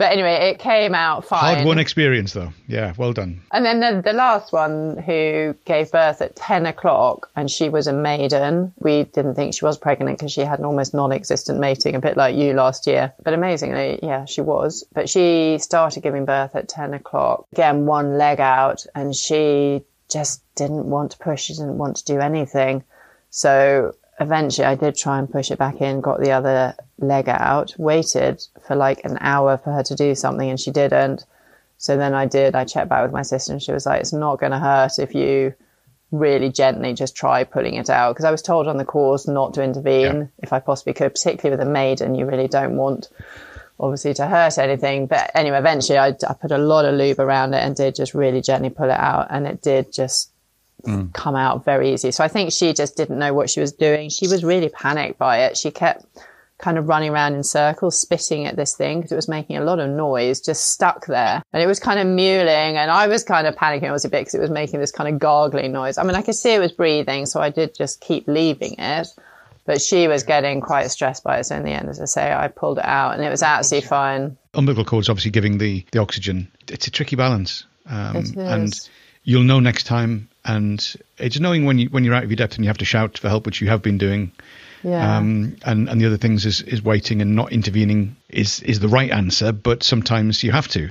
But 0.00 0.12
anyway, 0.12 0.50
it 0.50 0.58
came 0.58 0.94
out 0.94 1.26
fine. 1.26 1.56
Hard 1.56 1.66
won 1.66 1.78
experience, 1.78 2.32
though. 2.32 2.54
Yeah, 2.66 2.94
well 2.96 3.12
done. 3.12 3.42
And 3.52 3.66
then 3.66 3.80
the, 3.80 4.00
the 4.00 4.14
last 4.14 4.50
one 4.50 4.96
who 4.96 5.54
gave 5.66 5.92
birth 5.92 6.22
at 6.22 6.34
10 6.36 6.64
o'clock, 6.64 7.30
and 7.36 7.50
she 7.50 7.68
was 7.68 7.86
a 7.86 7.92
maiden. 7.92 8.72
We 8.78 9.04
didn't 9.04 9.34
think 9.34 9.52
she 9.52 9.62
was 9.62 9.76
pregnant 9.76 10.16
because 10.16 10.32
she 10.32 10.40
had 10.40 10.58
an 10.58 10.64
almost 10.64 10.94
non 10.94 11.12
existent 11.12 11.60
mating, 11.60 11.96
a 11.96 12.00
bit 12.00 12.16
like 12.16 12.34
you 12.34 12.54
last 12.54 12.86
year. 12.86 13.12
But 13.22 13.34
amazingly, 13.34 13.98
yeah, 14.02 14.24
she 14.24 14.40
was. 14.40 14.86
But 14.94 15.10
she 15.10 15.58
started 15.58 16.02
giving 16.02 16.24
birth 16.24 16.56
at 16.56 16.66
10 16.66 16.94
o'clock. 16.94 17.44
Again, 17.52 17.84
one 17.84 18.16
leg 18.16 18.40
out, 18.40 18.86
and 18.94 19.14
she 19.14 19.82
just 20.10 20.42
didn't 20.54 20.86
want 20.86 21.10
to 21.10 21.18
push. 21.18 21.42
She 21.42 21.52
didn't 21.52 21.76
want 21.76 21.98
to 21.98 22.04
do 22.06 22.20
anything. 22.20 22.84
So 23.28 23.94
eventually 24.20 24.66
I 24.66 24.74
did 24.74 24.96
try 24.96 25.18
and 25.18 25.30
push 25.30 25.50
it 25.50 25.58
back 25.58 25.80
in, 25.80 26.02
got 26.02 26.20
the 26.20 26.30
other 26.30 26.76
leg 26.98 27.28
out, 27.28 27.74
waited 27.78 28.42
for 28.66 28.76
like 28.76 29.04
an 29.04 29.16
hour 29.20 29.56
for 29.56 29.72
her 29.72 29.82
to 29.84 29.94
do 29.94 30.14
something 30.14 30.48
and 30.48 30.60
she 30.60 30.70
didn't. 30.70 31.24
So 31.78 31.96
then 31.96 32.12
I 32.12 32.26
did, 32.26 32.54
I 32.54 32.64
checked 32.64 32.90
back 32.90 33.02
with 33.02 33.12
my 33.12 33.22
sister 33.22 33.52
and 33.52 33.62
she 33.62 33.72
was 33.72 33.86
like, 33.86 34.00
it's 34.00 34.12
not 34.12 34.38
going 34.38 34.52
to 34.52 34.58
hurt 34.58 34.98
if 34.98 35.14
you 35.14 35.54
really 36.12 36.50
gently 36.50 36.92
just 36.92 37.16
try 37.16 37.44
pulling 37.44 37.74
it 37.74 37.88
out. 37.88 38.12
Because 38.12 38.26
I 38.26 38.30
was 38.30 38.42
told 38.42 38.68
on 38.68 38.76
the 38.76 38.84
course 38.84 39.26
not 39.26 39.54
to 39.54 39.62
intervene 39.62 40.16
yeah. 40.16 40.26
if 40.38 40.52
I 40.52 40.60
possibly 40.60 40.92
could, 40.92 41.14
particularly 41.14 41.58
with 41.58 41.66
a 41.66 41.70
maiden. 41.70 42.14
You 42.14 42.26
really 42.26 42.48
don't 42.48 42.76
want, 42.76 43.08
obviously, 43.78 44.12
to 44.14 44.26
hurt 44.26 44.58
anything. 44.58 45.06
But 45.06 45.30
anyway, 45.34 45.58
eventually 45.58 45.98
I, 45.98 46.08
I 46.08 46.34
put 46.34 46.50
a 46.50 46.58
lot 46.58 46.84
of 46.84 46.94
lube 46.94 47.20
around 47.20 47.54
it 47.54 47.62
and 47.62 47.74
did 47.74 47.94
just 47.94 48.12
really 48.12 48.42
gently 48.42 48.68
pull 48.68 48.90
it 48.90 49.00
out. 49.00 49.28
And 49.30 49.46
it 49.46 49.62
did 49.62 49.90
just 49.90 50.30
mm. 50.82 51.12
come 51.12 51.36
out 51.36 51.64
very 51.64 51.92
easy. 51.92 52.10
So 52.10 52.24
I 52.24 52.28
think 52.28 52.52
she 52.52 52.72
just 52.72 52.96
didn't 52.96 53.18
know 53.18 53.34
what 53.34 53.50
she 53.50 53.60
was 53.60 53.72
doing. 53.72 54.10
She 54.10 54.28
was 54.28 54.44
really 54.44 54.68
panicked 54.68 55.18
by 55.18 55.44
it. 55.44 55.56
She 55.56 55.70
kept 55.70 56.04
kind 56.60 56.78
of 56.78 56.88
running 56.88 57.10
around 57.10 57.34
in 57.34 57.42
circles, 57.42 57.98
spitting 57.98 58.46
at 58.46 58.56
this 58.56 58.76
thing 58.76 58.98
because 58.98 59.12
it 59.12 59.16
was 59.16 59.28
making 59.28 59.56
a 59.56 59.64
lot 59.64 59.78
of 59.78 59.90
noise, 59.90 60.40
just 60.40 60.70
stuck 60.70 61.06
there. 61.06 61.42
And 61.52 61.62
it 61.62 61.66
was 61.66 61.80
kind 61.80 61.98
of 61.98 62.06
mewling. 62.06 62.74
And 62.74 62.90
I 62.90 63.06
was 63.06 63.24
kind 63.24 63.46
of 63.46 63.56
panicking 63.56 63.88
a 63.88 64.08
bit 64.08 64.20
because 64.20 64.34
it 64.34 64.40
was 64.40 64.50
making 64.50 64.80
this 64.80 64.92
kind 64.92 65.12
of 65.12 65.18
gargling 65.18 65.72
noise. 65.72 65.98
I 65.98 66.02
mean, 66.04 66.14
I 66.14 66.22
could 66.22 66.34
see 66.34 66.54
it 66.54 66.58
was 66.58 66.72
breathing. 66.72 67.26
So 67.26 67.40
I 67.40 67.50
did 67.50 67.74
just 67.74 68.00
keep 68.00 68.28
leaving 68.28 68.74
it. 68.78 69.08
But 69.66 69.80
she 69.80 70.08
was 70.08 70.22
getting 70.22 70.60
quite 70.60 70.90
stressed 70.90 71.22
by 71.22 71.38
it. 71.38 71.44
So 71.44 71.56
in 71.56 71.64
the 71.64 71.70
end, 71.70 71.88
as 71.88 72.00
I 72.00 72.06
say, 72.06 72.32
I 72.32 72.48
pulled 72.48 72.78
it 72.78 72.84
out 72.84 73.14
and 73.14 73.22
it 73.22 73.30
was 73.30 73.42
absolutely 73.42 73.88
fine. 73.88 74.36
Umbilical 74.54 74.84
cord 74.84 75.04
is 75.04 75.08
obviously 75.08 75.30
giving 75.30 75.58
the, 75.58 75.84
the 75.92 76.00
oxygen. 76.00 76.50
It's 76.68 76.86
a 76.86 76.90
tricky 76.90 77.14
balance. 77.14 77.64
Um, 77.86 78.24
and 78.36 78.72
you'll 79.24 79.42
know 79.42 79.60
next 79.60 79.84
time 79.84 80.28
and 80.44 80.94
it's 81.18 81.38
knowing 81.38 81.64
when 81.64 81.78
you 81.78 81.88
when 81.88 82.04
you're 82.04 82.14
out 82.14 82.24
of 82.24 82.30
your 82.30 82.36
depth 82.36 82.56
and 82.56 82.64
you 82.64 82.68
have 82.68 82.78
to 82.78 82.84
shout 82.84 83.18
for 83.18 83.28
help, 83.28 83.46
which 83.46 83.60
you 83.60 83.68
have 83.68 83.82
been 83.82 83.98
doing. 83.98 84.32
Yeah. 84.82 85.18
Um, 85.18 85.56
and 85.64 85.88
and 85.88 86.00
the 86.00 86.06
other 86.06 86.16
things 86.16 86.46
is 86.46 86.62
is 86.62 86.82
waiting 86.82 87.20
and 87.20 87.36
not 87.36 87.52
intervening 87.52 88.16
is 88.28 88.60
is 88.60 88.80
the 88.80 88.88
right 88.88 89.10
answer, 89.10 89.52
but 89.52 89.82
sometimes 89.82 90.42
you 90.42 90.52
have 90.52 90.68
to, 90.68 90.90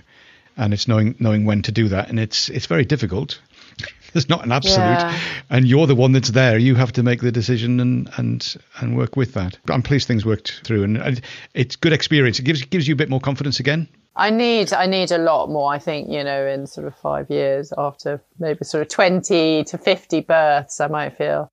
and 0.58 0.74
it's 0.74 0.88
knowing 0.88 1.16
knowing 1.20 1.46
when 1.46 1.64
to 1.64 1.72
do 1.72 1.90
that, 1.90 2.10
and 2.10 2.20
it's 2.20 2.50
it's 2.50 2.68
very 2.68 2.86
difficult. 2.86 3.40
There's 4.14 4.30
not 4.30 4.44
an 4.44 4.52
absolute, 4.52 4.78
yeah. 4.78 5.18
and 5.52 5.68
you're 5.68 5.86
the 5.86 5.96
one 5.96 6.14
that's 6.14 6.32
there. 6.32 6.58
You 6.58 6.74
have 6.76 6.92
to 6.94 7.04
make 7.04 7.22
the 7.22 7.32
decision 7.32 7.80
and 7.80 8.10
and 8.18 8.58
and 8.80 8.98
work 8.98 9.16
with 9.16 9.34
that. 9.34 9.58
But 9.66 9.74
I'm 9.74 9.82
pleased 9.84 10.08
things 10.08 10.26
worked 10.26 10.62
through, 10.64 10.84
and 10.84 11.22
it's 11.54 11.76
good 11.76 11.94
experience. 11.94 12.40
It 12.40 12.44
gives 12.44 12.64
gives 12.64 12.88
you 12.88 12.94
a 12.94 12.98
bit 12.98 13.10
more 13.10 13.20
confidence 13.20 13.60
again 13.60 13.88
I 14.16 14.32
need 14.32 14.74
I 14.74 14.86
need 14.86 15.12
a 15.12 15.18
lot 15.18 15.50
more. 15.50 15.72
I 15.72 15.80
think 15.80 16.10
you 16.10 16.24
know 16.24 16.46
in 16.46 16.68
sort 16.68 16.88
of 16.88 16.96
five 16.98 17.30
years 17.30 17.72
after 17.78 18.22
maybe 18.38 18.66
sort 18.66 18.82
of 18.82 18.90
twenty 18.90 19.64
to 19.66 19.78
fifty 19.78 20.22
births, 20.22 20.80
I 20.80 20.88
might 20.88 21.18
feel. 21.18 21.52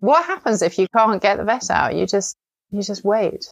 What 0.00 0.24
happens 0.24 0.62
if 0.62 0.78
you 0.78 0.86
can't 0.94 1.22
get 1.22 1.36
the 1.36 1.44
vet 1.44 1.70
out? 1.70 1.94
You 1.94 2.06
just 2.06 2.36
you 2.70 2.82
just 2.82 3.04
wait. 3.04 3.50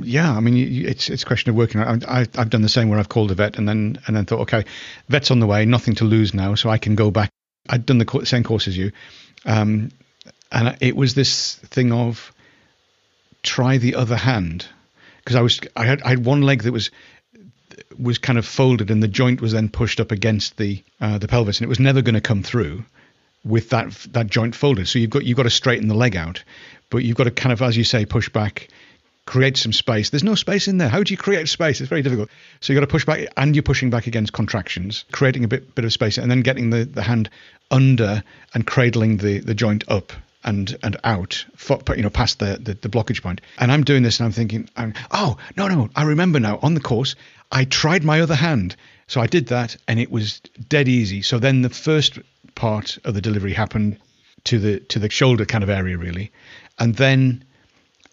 Yeah, 0.00 0.36
I 0.36 0.40
mean, 0.40 0.56
it's 0.56 1.10
it's 1.10 1.24
a 1.24 1.26
question 1.26 1.50
of 1.50 1.56
working. 1.56 1.80
I, 1.80 2.26
I've 2.36 2.50
done 2.50 2.62
the 2.62 2.68
same 2.68 2.88
where 2.88 2.98
I've 2.98 3.08
called 3.08 3.32
a 3.32 3.34
vet 3.34 3.58
and 3.58 3.68
then 3.68 4.00
and 4.06 4.16
then 4.16 4.24
thought, 4.24 4.40
okay, 4.40 4.64
vet's 5.08 5.30
on 5.30 5.40
the 5.40 5.46
way, 5.46 5.64
nothing 5.64 5.96
to 5.96 6.04
lose 6.04 6.32
now, 6.32 6.54
so 6.54 6.70
I 6.70 6.78
can 6.78 6.94
go 6.94 7.10
back. 7.10 7.30
I'd 7.68 7.86
done 7.86 7.98
the 7.98 8.22
same 8.24 8.44
course 8.44 8.68
as 8.68 8.76
you, 8.76 8.92
um, 9.44 9.90
and 10.52 10.76
it 10.80 10.94
was 10.96 11.14
this 11.14 11.56
thing 11.56 11.92
of 11.92 12.32
try 13.42 13.78
the 13.78 13.96
other 13.96 14.16
hand 14.16 14.66
because 15.30 15.38
I 15.38 15.42
was 15.42 15.60
I 15.76 15.84
had 15.84 16.02
I 16.02 16.08
had 16.08 16.24
one 16.24 16.42
leg 16.42 16.64
that 16.64 16.72
was 16.72 16.90
was 17.96 18.18
kind 18.18 18.36
of 18.36 18.44
folded 18.44 18.90
and 18.90 19.00
the 19.00 19.06
joint 19.06 19.40
was 19.40 19.52
then 19.52 19.68
pushed 19.68 20.00
up 20.00 20.10
against 20.10 20.56
the 20.56 20.82
uh, 21.00 21.18
the 21.18 21.28
pelvis 21.28 21.58
and 21.58 21.66
it 21.66 21.68
was 21.68 21.78
never 21.78 22.02
going 22.02 22.16
to 22.16 22.20
come 22.20 22.42
through 22.42 22.84
with 23.44 23.70
that 23.70 23.92
that 24.10 24.26
joint 24.26 24.56
folded. 24.56 24.88
So 24.88 24.98
you've 24.98 25.10
got 25.10 25.24
you've 25.24 25.36
got 25.36 25.44
to 25.44 25.50
straighten 25.50 25.86
the 25.86 25.94
leg 25.94 26.16
out, 26.16 26.42
but 26.90 27.04
you've 27.04 27.16
got 27.16 27.24
to 27.24 27.30
kind 27.30 27.52
of 27.52 27.62
as 27.62 27.76
you 27.76 27.84
say 27.84 28.06
push 28.06 28.28
back, 28.28 28.70
create 29.24 29.56
some 29.56 29.72
space. 29.72 30.10
There's 30.10 30.24
no 30.24 30.34
space 30.34 30.66
in 30.66 30.78
there. 30.78 30.88
How 30.88 31.04
do 31.04 31.14
you 31.14 31.18
create 31.18 31.48
space? 31.48 31.80
It's 31.80 31.88
very 31.88 32.02
difficult. 32.02 32.28
So 32.60 32.72
you've 32.72 32.80
got 32.80 32.88
to 32.88 32.90
push 32.90 33.06
back 33.06 33.28
and 33.36 33.54
you're 33.54 33.62
pushing 33.62 33.90
back 33.90 34.08
against 34.08 34.32
contractions, 34.32 35.04
creating 35.12 35.44
a 35.44 35.48
bit 35.48 35.76
bit 35.76 35.84
of 35.84 35.92
space 35.92 36.18
and 36.18 36.28
then 36.28 36.40
getting 36.40 36.70
the, 36.70 36.86
the 36.86 37.02
hand 37.02 37.30
under 37.70 38.24
and 38.52 38.66
cradling 38.66 39.18
the 39.18 39.38
the 39.38 39.54
joint 39.54 39.84
up 39.86 40.12
and 40.44 40.76
and 40.82 40.96
out, 41.04 41.44
for, 41.56 41.78
you 41.94 42.02
know, 42.02 42.10
past 42.10 42.38
the, 42.38 42.58
the, 42.60 42.74
the 42.74 42.88
blockage 42.88 43.22
point. 43.22 43.40
And 43.58 43.70
I'm 43.70 43.84
doing 43.84 44.02
this, 44.02 44.20
and 44.20 44.26
I'm 44.26 44.32
thinking, 44.32 44.68
I'm, 44.76 44.94
oh 45.10 45.36
no 45.56 45.68
no, 45.68 45.88
I 45.94 46.04
remember 46.04 46.40
now. 46.40 46.58
On 46.62 46.74
the 46.74 46.80
course, 46.80 47.14
I 47.52 47.64
tried 47.64 48.04
my 48.04 48.20
other 48.20 48.34
hand, 48.34 48.76
so 49.06 49.20
I 49.20 49.26
did 49.26 49.48
that, 49.48 49.76
and 49.86 49.98
it 49.98 50.10
was 50.10 50.40
dead 50.68 50.88
easy. 50.88 51.22
So 51.22 51.38
then 51.38 51.62
the 51.62 51.70
first 51.70 52.18
part 52.54 52.98
of 53.04 53.14
the 53.14 53.20
delivery 53.20 53.52
happened 53.52 53.98
to 54.44 54.58
the 54.58 54.80
to 54.80 54.98
the 54.98 55.10
shoulder 55.10 55.44
kind 55.44 55.62
of 55.62 55.70
area 55.70 55.98
really, 55.98 56.32
and 56.78 56.94
then 56.94 57.44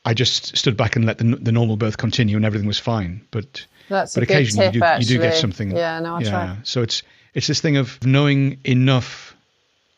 I 0.03 0.13
just 0.13 0.57
stood 0.57 0.75
back 0.75 0.95
and 0.95 1.05
let 1.05 1.17
the 1.17 1.23
the 1.23 1.51
normal 1.51 1.77
birth 1.77 1.97
continue, 1.97 2.35
and 2.35 2.45
everything 2.45 2.67
was 2.67 2.79
fine. 2.79 3.25
But 3.31 3.65
That's 3.87 4.15
but 4.15 4.23
occasionally 4.23 4.67
tip, 4.67 4.75
you 4.75 4.81
do 4.81 4.87
you 4.99 5.19
do 5.19 5.19
get 5.19 5.35
something. 5.35 5.71
Yeah, 5.75 5.99
no, 6.01 6.15
I'll 6.15 6.23
yeah. 6.23 6.29
Try. 6.29 6.57
So 6.63 6.81
it's 6.81 7.03
it's 7.33 7.47
this 7.47 7.61
thing 7.61 7.77
of 7.77 8.03
knowing 8.05 8.59
enough 8.65 9.36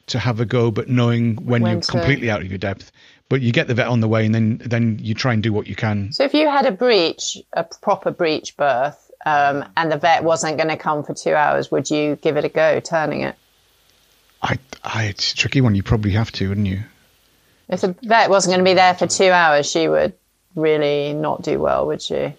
to 0.10 0.20
have 0.20 0.40
a 0.40 0.46
go, 0.46 0.72
but 0.72 0.90
knowing 0.90 1.36
when, 1.38 1.64
when 1.64 1.72
you're 1.72 1.82
to... 1.82 1.92
completely 1.92 2.30
out 2.30 2.42
of 2.42 2.48
your 2.48 2.58
depth. 2.58 2.92
But 3.30 3.42
you 3.42 3.52
get 3.52 3.68
the 3.68 3.76
vet 3.76 3.88
on 3.88 4.00
the 4.00 4.08
way, 4.08 4.26
and 4.26 4.34
then 4.34 4.62
then 4.66 5.00
you 5.02 5.14
try 5.14 5.34
and 5.34 5.44
do 5.44 5.54
what 5.54 5.68
you 5.68 5.76
can. 5.76 6.12
So 6.12 6.24
if 6.24 6.34
you 6.34 6.50
had 6.50 6.66
a 6.66 6.72
breach, 6.72 7.38
a 7.54 7.64
proper 7.64 8.10
breach 8.10 8.58
birth, 8.58 9.12
um, 9.26 9.66
and 9.78 9.92
the 9.92 9.98
vet 9.98 10.24
wasn't 10.24 10.58
going 10.58 10.70
to 10.70 10.78
come 10.78 11.04
for 11.04 11.14
two 11.14 11.36
hours, 11.36 11.70
would 11.70 11.90
you 11.92 12.16
give 12.16 12.38
it 12.38 12.46
a 12.46 12.50
go, 12.50 12.80
turning 12.80 13.22
it? 13.22 13.36
I, 14.42 14.58
I, 14.84 15.04
it's 15.06 15.34
a 15.34 15.36
tricky 15.36 15.62
one. 15.62 15.76
You 15.76 15.84
probably 15.84 16.12
have 16.12 16.32
to, 16.34 16.50
wouldn't 16.50 16.68
you? 16.68 16.82
If 17.68 17.82
the 17.82 17.96
vet 18.02 18.32
wasn't 18.32 18.54
going 18.54 18.66
to 18.66 18.70
be 18.70 18.74
there 18.74 18.96
for 18.96 19.06
two 19.06 19.30
hours, 19.30 19.70
she 19.70 19.88
would 19.88 20.14
really 20.56 21.14
not 21.14 21.44
do 21.44 21.60
well, 21.60 21.86
would 21.86 22.02
she? 22.02 22.34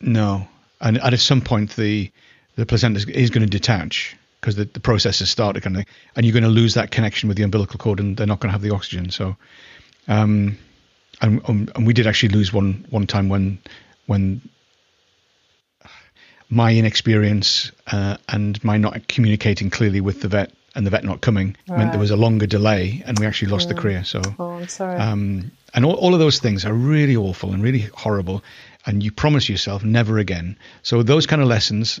No, 0.00 0.46
and, 0.80 0.98
and 0.98 1.14
at 1.14 1.20
some 1.20 1.40
point 1.40 1.74
the 1.76 2.12
the 2.56 2.66
placenta 2.66 3.04
is 3.10 3.30
going 3.30 3.44
to 3.44 3.50
detach 3.50 4.16
because 4.42 4.56
the, 4.56 4.64
the 4.64 4.80
process 4.80 5.20
has 5.20 5.30
started 5.30 5.62
kind 5.62 5.76
of 5.76 5.84
thing, 5.84 5.94
and 6.16 6.26
you're 6.26 6.32
going 6.32 6.42
to 6.42 6.48
lose 6.50 6.74
that 6.74 6.90
connection 6.90 7.28
with 7.28 7.36
the 7.36 7.44
umbilical 7.44 7.78
cord, 7.78 8.00
and 8.00 8.16
they're 8.16 8.26
not 8.26 8.40
going 8.40 8.48
to 8.48 8.52
have 8.52 8.60
the 8.60 8.74
oxygen. 8.74 9.10
So, 9.10 9.36
um, 10.08 10.58
and, 11.20 11.40
um, 11.48 11.68
and 11.76 11.86
we 11.86 11.92
did 11.92 12.08
actually 12.08 12.30
lose 12.30 12.52
one 12.52 12.84
one 12.90 13.06
time 13.06 13.28
when 13.28 13.58
when 14.06 14.42
my 16.50 16.74
inexperience 16.74 17.70
uh, 17.86 18.16
and 18.28 18.62
my 18.64 18.76
not 18.76 19.06
communicating 19.06 19.70
clearly 19.70 20.00
with 20.00 20.20
the 20.20 20.28
vet 20.28 20.52
and 20.74 20.84
the 20.84 20.90
vet 20.90 21.04
not 21.04 21.20
coming 21.20 21.56
right. 21.68 21.78
meant 21.78 21.92
there 21.92 22.00
was 22.00 22.10
a 22.10 22.16
longer 22.16 22.46
delay, 22.46 23.02
and 23.06 23.18
we 23.20 23.26
actually 23.26 23.52
lost 23.52 23.68
yeah. 23.68 23.74
the 23.74 23.80
cria. 23.80 24.04
So, 24.04 24.20
oh, 24.40 24.50
I'm 24.50 24.68
sorry. 24.68 24.98
Um, 24.98 25.52
and 25.72 25.84
all, 25.84 25.94
all 25.94 26.14
of 26.14 26.18
those 26.20 26.40
things 26.40 26.64
are 26.64 26.74
really 26.74 27.16
awful 27.16 27.52
and 27.52 27.62
really 27.62 27.88
horrible, 27.94 28.42
and 28.84 29.04
you 29.04 29.12
promise 29.12 29.48
yourself 29.48 29.84
never 29.84 30.18
again. 30.18 30.58
So 30.82 31.04
those 31.04 31.26
kind 31.26 31.40
of 31.40 31.48
lessons 31.48 32.00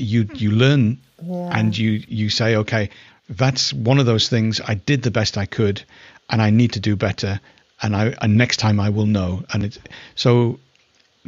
you 0.00 0.24
hmm. 0.24 0.34
you 0.34 0.50
learn 0.50 0.98
yeah. 1.22 1.58
and 1.58 1.76
you 1.76 2.02
you 2.08 2.30
say 2.30 2.56
okay 2.56 2.90
that's 3.28 3.72
one 3.74 3.98
of 3.98 4.06
those 4.06 4.28
things. 4.28 4.60
I 4.60 4.74
did 4.74 5.02
the 5.02 5.10
best 5.10 5.36
i 5.36 5.46
could 5.46 5.82
and 6.30 6.40
i 6.40 6.50
need 6.50 6.72
to 6.72 6.80
do 6.80 6.96
better 6.96 7.40
and 7.82 7.94
i 7.94 8.14
and 8.20 8.36
next 8.36 8.56
time 8.58 8.80
i 8.80 8.88
will 8.88 9.06
know. 9.06 9.44
And 9.52 9.64
it's 9.64 9.78
so 10.14 10.58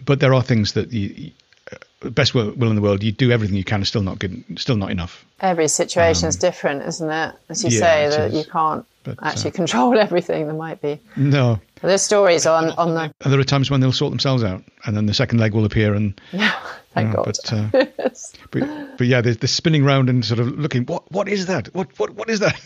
but 0.03 0.21
there 0.21 0.35
are 0.35 0.43
things 0.43 0.73
that 0.73 0.93
you 0.93 1.33
best 2.03 2.35
will, 2.35 2.53
will 2.53 2.71
in 2.71 2.77
the 2.77 2.83
world, 2.83 3.03
you 3.03 3.13
do 3.13 3.31
everything 3.31 3.57
you 3.57 3.65
can, 3.65 3.85
still 3.85 4.03
not 4.03 4.19
good, 4.19 4.43
still 4.57 4.77
not 4.77 4.91
enough. 4.91 5.25
Every 5.41 5.69
situation 5.69 6.29
is 6.29 6.37
um, 6.37 6.41
different, 6.41 6.83
isn't 6.83 7.11
it? 7.11 7.35
As 7.49 7.63
you 7.63 7.71
yeah, 7.71 7.81
say, 7.81 8.17
that 8.17 8.33
you 8.33 8.45
can't 8.45 8.87
but, 9.05 9.19
actually 9.23 9.51
uh, 9.51 9.55
control 9.55 9.99
everything. 9.99 10.47
There 10.47 10.55
might 10.55 10.81
be 10.81 10.99
no. 11.17 11.61
There's 11.83 12.03
stories 12.03 12.47
on 12.47 12.71
on 12.71 12.95
the. 12.95 13.13
And 13.21 13.33
there 13.33 13.41
are 13.41 13.45
times 13.45 13.71
when 13.71 13.81
they'll 13.81 13.93
sort 13.93 14.11
themselves 14.11 14.43
out, 14.43 14.63
and 14.85 14.97
then 14.97 15.07
the 15.07 15.15
second 15.15 15.39
leg 15.39 15.55
will 15.55 15.65
appear, 15.65 15.95
and 15.95 16.19
yeah, 16.33 16.55
thank 16.93 17.15
God. 17.15 17.25
But, 17.25 17.53
uh, 17.53 17.69
but, 18.51 18.99
but 18.99 19.07
yeah, 19.07 19.21
they're, 19.21 19.35
they're 19.35 19.49
spinning 19.49 19.85
around 19.85 20.09
and 20.09 20.25
sort 20.25 20.41
of 20.41 20.59
looking. 20.59 20.85
What 20.85 21.11
what 21.11 21.29
is 21.29 21.47
that? 21.47 21.75
What 21.75 21.99
what 21.99 22.11
what 22.11 22.31
is 22.31 22.41
that? 22.41 22.61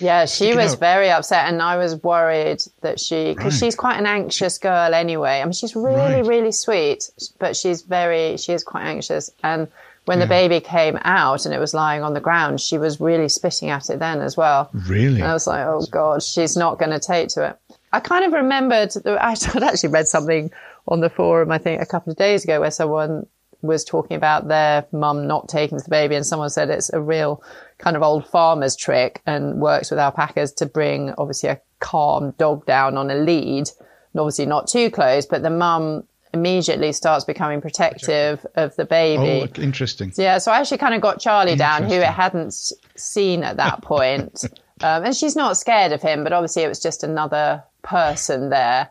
Yeah, 0.00 0.26
she 0.26 0.54
was 0.54 0.74
out. 0.74 0.80
very 0.80 1.10
upset, 1.10 1.48
and 1.48 1.60
I 1.60 1.76
was 1.76 2.02
worried 2.02 2.62
that 2.82 3.00
she, 3.00 3.34
because 3.34 3.54
right. 3.54 3.66
she's 3.66 3.74
quite 3.74 3.98
an 3.98 4.06
anxious 4.06 4.58
girl 4.58 4.94
anyway. 4.94 5.40
I 5.40 5.44
mean, 5.44 5.52
she's 5.52 5.74
really, 5.74 5.96
right. 5.96 6.26
really 6.26 6.52
sweet, 6.52 7.10
but 7.38 7.56
she's 7.56 7.82
very, 7.82 8.36
she 8.36 8.52
is 8.52 8.62
quite 8.64 8.84
anxious. 8.84 9.30
And 9.42 9.68
when 10.04 10.18
yeah. 10.18 10.24
the 10.24 10.28
baby 10.28 10.60
came 10.60 10.98
out 11.02 11.44
and 11.44 11.54
it 11.54 11.58
was 11.58 11.74
lying 11.74 12.02
on 12.02 12.14
the 12.14 12.20
ground, 12.20 12.60
she 12.60 12.78
was 12.78 13.00
really 13.00 13.28
spitting 13.28 13.70
at 13.70 13.90
it 13.90 13.98
then 13.98 14.20
as 14.20 14.36
well. 14.36 14.70
Really? 14.72 15.20
And 15.20 15.30
I 15.30 15.34
was 15.34 15.46
like, 15.46 15.66
oh 15.66 15.84
God, 15.90 16.22
she's 16.22 16.56
not 16.56 16.78
going 16.78 16.92
to 16.92 17.00
take 17.00 17.28
to 17.30 17.50
it. 17.50 17.58
I 17.92 18.00
kind 18.00 18.24
of 18.24 18.32
remembered, 18.32 18.92
that 18.92 19.06
I 19.22 19.30
had 19.30 19.62
actually 19.62 19.90
read 19.90 20.08
something 20.08 20.50
on 20.88 21.00
the 21.00 21.10
forum, 21.10 21.52
I 21.52 21.58
think 21.58 21.82
a 21.82 21.86
couple 21.86 22.10
of 22.10 22.16
days 22.16 22.44
ago 22.44 22.60
where 22.60 22.70
someone 22.70 23.26
was 23.60 23.84
talking 23.84 24.16
about 24.16 24.48
their 24.48 24.86
mum 24.92 25.26
not 25.26 25.48
taking 25.48 25.78
to 25.78 25.84
the 25.84 25.90
baby 25.90 26.14
and 26.14 26.24
someone 26.24 26.48
said 26.48 26.70
it's 26.70 26.92
a 26.92 27.00
real 27.00 27.42
kind 27.78 27.96
of 27.96 28.02
old 28.02 28.26
farmer's 28.26 28.76
trick 28.76 29.22
and 29.26 29.60
works 29.60 29.90
with 29.90 29.98
alpacas 29.98 30.52
to 30.52 30.66
bring 30.66 31.14
obviously 31.16 31.48
a 31.48 31.60
calm 31.78 32.32
dog 32.38 32.66
down 32.66 32.96
on 32.96 33.10
a 33.10 33.14
lead 33.14 33.70
and 34.12 34.20
obviously 34.20 34.46
not 34.46 34.66
too 34.66 34.90
close, 34.90 35.26
but 35.26 35.42
the 35.42 35.50
mum 35.50 36.04
immediately 36.34 36.92
starts 36.92 37.24
becoming 37.24 37.60
protective 37.60 38.44
of 38.54 38.74
the 38.76 38.84
baby. 38.84 39.50
Oh, 39.50 39.62
interesting. 39.62 40.12
So, 40.12 40.22
yeah, 40.22 40.38
so 40.38 40.52
I 40.52 40.58
actually 40.60 40.78
kind 40.78 40.94
of 40.94 41.00
got 41.00 41.20
Charlie 41.20 41.56
down, 41.56 41.84
who 41.84 41.94
it 41.94 42.04
hadn't 42.04 42.52
seen 42.96 43.42
at 43.42 43.56
that 43.56 43.82
point. 43.82 44.44
um, 44.82 45.04
and 45.04 45.16
she's 45.16 45.36
not 45.36 45.56
scared 45.56 45.92
of 45.92 46.02
him, 46.02 46.24
but 46.24 46.32
obviously 46.32 46.62
it 46.62 46.68
was 46.68 46.80
just 46.80 47.02
another 47.02 47.62
person 47.82 48.50
there. 48.50 48.88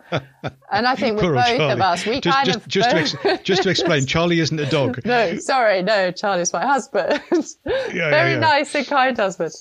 And 0.71 0.87
I 0.87 0.95
think 0.95 1.15
with 1.21 1.33
both 1.33 1.45
Charlie. 1.45 1.71
of 1.73 1.81
us, 1.81 2.05
we 2.05 2.21
just, 2.21 2.35
kind 2.35 2.45
just, 2.45 2.59
of 2.59 2.67
just 2.67 2.89
to, 2.89 2.97
ex- 2.97 3.43
just 3.43 3.63
to 3.63 3.69
explain, 3.69 4.05
Charlie 4.07 4.39
isn't 4.39 4.59
a 4.59 4.69
dog. 4.69 5.05
no, 5.05 5.37
sorry, 5.37 5.81
no, 5.83 6.11
Charlie's 6.11 6.53
my 6.53 6.65
husband. 6.65 7.21
Yeah, 7.31 7.41
very 7.65 7.95
yeah, 7.95 8.29
yeah. 8.29 8.39
nice 8.39 8.75
and 8.75 8.87
kind 8.87 9.17
husband. 9.17 9.51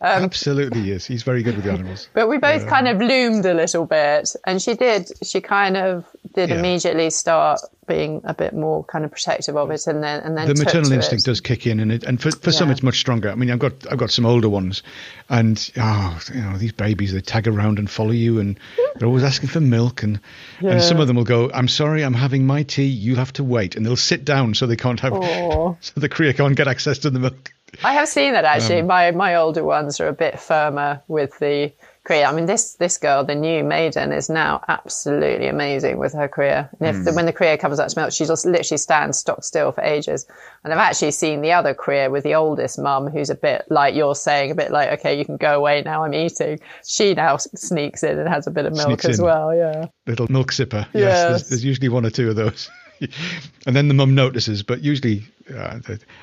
Um, 0.00 0.24
Absolutely 0.24 0.90
is. 0.90 1.06
He's 1.06 1.22
very 1.22 1.42
good 1.42 1.56
with 1.56 1.64
the 1.64 1.72
animals. 1.72 2.08
But 2.14 2.28
we 2.28 2.38
both 2.38 2.66
kind 2.66 2.86
of 2.86 2.98
loomed 2.98 3.46
a 3.46 3.54
little 3.54 3.86
bit, 3.86 4.30
and 4.46 4.60
she 4.60 4.74
did. 4.74 5.10
She 5.22 5.40
kind 5.40 5.76
of 5.76 6.04
did 6.34 6.50
immediately 6.50 7.10
start 7.10 7.60
being 7.86 8.20
a 8.24 8.34
bit 8.34 8.54
more 8.54 8.84
kind 8.84 9.04
of 9.04 9.10
protective 9.10 9.56
of 9.56 9.68
mm. 9.68 9.74
it, 9.74 9.86
and 9.86 10.02
then 10.02 10.20
and 10.22 10.36
then 10.36 10.48
the 10.48 10.54
maternal 10.54 10.92
instinct 10.92 11.24
it. 11.24 11.30
does 11.30 11.40
kick 11.40 11.66
in, 11.66 11.80
and 11.80 11.92
it, 11.92 12.04
and 12.04 12.20
for, 12.20 12.30
for 12.30 12.50
yeah. 12.50 12.56
some 12.56 12.70
it's 12.70 12.82
much 12.82 12.98
stronger. 12.98 13.30
I 13.30 13.34
mean, 13.34 13.50
I've 13.50 13.58
got 13.58 13.90
I've 13.90 13.98
got 13.98 14.10
some 14.10 14.26
older 14.26 14.48
ones, 14.48 14.82
and 15.28 15.70
oh, 15.76 16.20
you 16.32 16.40
know 16.40 16.58
these 16.58 16.72
babies 16.72 17.12
they 17.12 17.20
tag 17.20 17.48
around 17.48 17.78
and 17.78 17.90
follow 17.90 18.10
you, 18.10 18.40
and 18.40 18.58
they're 18.96 19.08
always 19.08 19.24
asking 19.24 19.48
for 19.48 19.60
milk, 19.60 20.02
and 20.02 20.20
yeah. 20.60 20.72
and 20.72 20.82
some 20.82 21.00
of 21.00 21.06
them 21.06 21.16
will 21.16 21.24
go, 21.24 21.50
"I'm 21.52 21.68
sorry, 21.68 22.04
I'm 22.04 22.14
having 22.14 22.46
my 22.46 22.62
tea. 22.62 22.86
You 22.86 23.16
have 23.16 23.32
to 23.34 23.44
wait," 23.44 23.76
and 23.76 23.84
they'll 23.84 23.96
sit 23.96 24.24
down 24.24 24.54
so 24.54 24.66
they 24.66 24.76
can't 24.76 25.00
have 25.00 25.12
Aww. 25.12 25.76
so 25.80 26.00
the 26.00 26.08
cria 26.08 26.32
can't 26.32 26.56
get 26.56 26.68
access 26.68 26.98
to 26.98 27.10
the 27.10 27.18
milk. 27.18 27.52
I 27.84 27.92
have 27.92 28.08
seen 28.08 28.32
that 28.32 28.44
actually. 28.44 28.80
Um, 28.80 28.86
my 28.86 29.10
my 29.10 29.34
older 29.34 29.64
ones 29.64 30.00
are 30.00 30.08
a 30.08 30.12
bit 30.12 30.38
firmer 30.38 31.02
with 31.08 31.38
the 31.38 31.72
cria. 32.06 32.26
I 32.26 32.32
mean, 32.32 32.46
this 32.46 32.74
this 32.74 32.96
girl, 32.96 33.24
the 33.24 33.34
new 33.34 33.62
maiden, 33.64 34.12
is 34.12 34.30
now 34.30 34.62
absolutely 34.68 35.48
amazing 35.48 35.98
with 35.98 36.12
her 36.14 36.28
cria. 36.28 36.70
And 36.78 36.88
if 36.88 36.96
mm. 36.96 37.04
the, 37.04 37.12
when 37.12 37.26
the 37.26 37.32
cria 37.32 37.58
comes 37.58 37.78
out 37.78 37.90
to 37.90 38.00
milk, 38.00 38.12
she 38.12 38.24
just 38.24 38.46
literally 38.46 38.78
stands 38.78 39.18
stock 39.18 39.44
still 39.44 39.72
for 39.72 39.82
ages. 39.82 40.26
And 40.64 40.72
I've 40.72 40.78
actually 40.78 41.10
seen 41.10 41.42
the 41.42 41.52
other 41.52 41.74
cria 41.74 42.08
with 42.08 42.24
the 42.24 42.34
oldest 42.34 42.78
mum, 42.78 43.08
who's 43.08 43.28
a 43.28 43.34
bit 43.34 43.64
like 43.68 43.94
you're 43.94 44.14
saying, 44.14 44.52
a 44.52 44.54
bit 44.54 44.70
like, 44.70 44.90
okay, 45.00 45.18
you 45.18 45.24
can 45.24 45.36
go 45.36 45.56
away 45.56 45.82
now. 45.82 46.04
I'm 46.04 46.14
eating. 46.14 46.60
She 46.86 47.14
now 47.14 47.36
sneaks 47.36 48.02
in 48.02 48.18
and 48.18 48.28
has 48.28 48.46
a 48.46 48.50
bit 48.50 48.66
of 48.66 48.72
milk 48.72 49.04
as 49.04 49.18
in. 49.18 49.24
well. 49.24 49.54
Yeah, 49.54 49.86
little 50.06 50.28
milk 50.30 50.52
sipper. 50.52 50.86
Yes, 50.94 50.94
yes. 50.94 51.28
There's, 51.28 51.48
there's 51.48 51.64
usually 51.64 51.88
one 51.88 52.06
or 52.06 52.10
two 52.10 52.30
of 52.30 52.36
those. 52.36 52.70
and 53.66 53.76
then 53.76 53.88
the 53.88 53.94
mum 53.94 54.14
notices. 54.14 54.62
But 54.62 54.82
usually, 54.82 55.24
uh, 55.54 55.80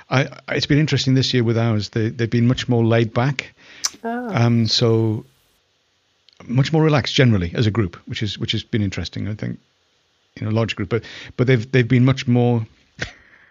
I, 0.09 0.27
it's 0.49 0.65
been 0.65 0.79
interesting 0.79 1.13
this 1.13 1.33
year 1.33 1.43
with 1.43 1.57
ours. 1.57 1.89
They, 1.89 2.09
they've 2.09 2.29
been 2.29 2.47
much 2.47 2.67
more 2.67 2.83
laid 2.83 3.13
back. 3.13 3.53
Oh. 4.03 4.35
Um, 4.35 4.67
so 4.67 5.25
much 6.47 6.73
more 6.73 6.83
relaxed 6.83 7.15
generally 7.15 7.51
as 7.55 7.67
a 7.67 7.71
group, 7.71 7.95
which 8.05 8.23
is 8.23 8.37
which 8.37 8.51
has 8.51 8.63
been 8.63 8.81
interesting. 8.81 9.27
I 9.27 9.35
think, 9.35 9.59
you 10.39 10.45
know, 10.45 10.51
large 10.51 10.75
group, 10.75 10.89
but 10.89 11.03
but 11.37 11.47
they've 11.47 11.71
they've 11.71 11.87
been 11.87 12.05
much 12.05 12.27
more 12.27 12.65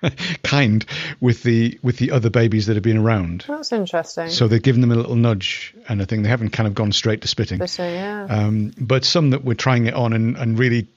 kind 0.42 0.84
with 1.20 1.42
the 1.42 1.78
with 1.82 1.98
the 1.98 2.10
other 2.10 2.30
babies 2.30 2.66
that 2.66 2.74
have 2.74 2.82
been 2.82 2.98
around. 2.98 3.44
That's 3.48 3.72
interesting. 3.72 4.30
So 4.30 4.48
they've 4.48 4.62
given 4.62 4.80
them 4.80 4.92
a 4.92 4.96
little 4.96 5.16
nudge 5.16 5.74
and 5.88 6.02
I 6.02 6.04
think 6.04 6.22
they 6.22 6.28
haven't 6.28 6.50
kind 6.50 6.66
of 6.66 6.74
gone 6.74 6.92
straight 6.92 7.22
to 7.22 7.28
spitting. 7.28 7.66
Spitting, 7.66 7.94
yeah. 7.94 8.26
Um, 8.28 8.72
but 8.78 9.04
some 9.04 9.30
that 9.30 9.44
were 9.44 9.54
trying 9.54 9.86
it 9.86 9.94
on 9.94 10.12
and, 10.12 10.36
and 10.36 10.58
really 10.58 10.88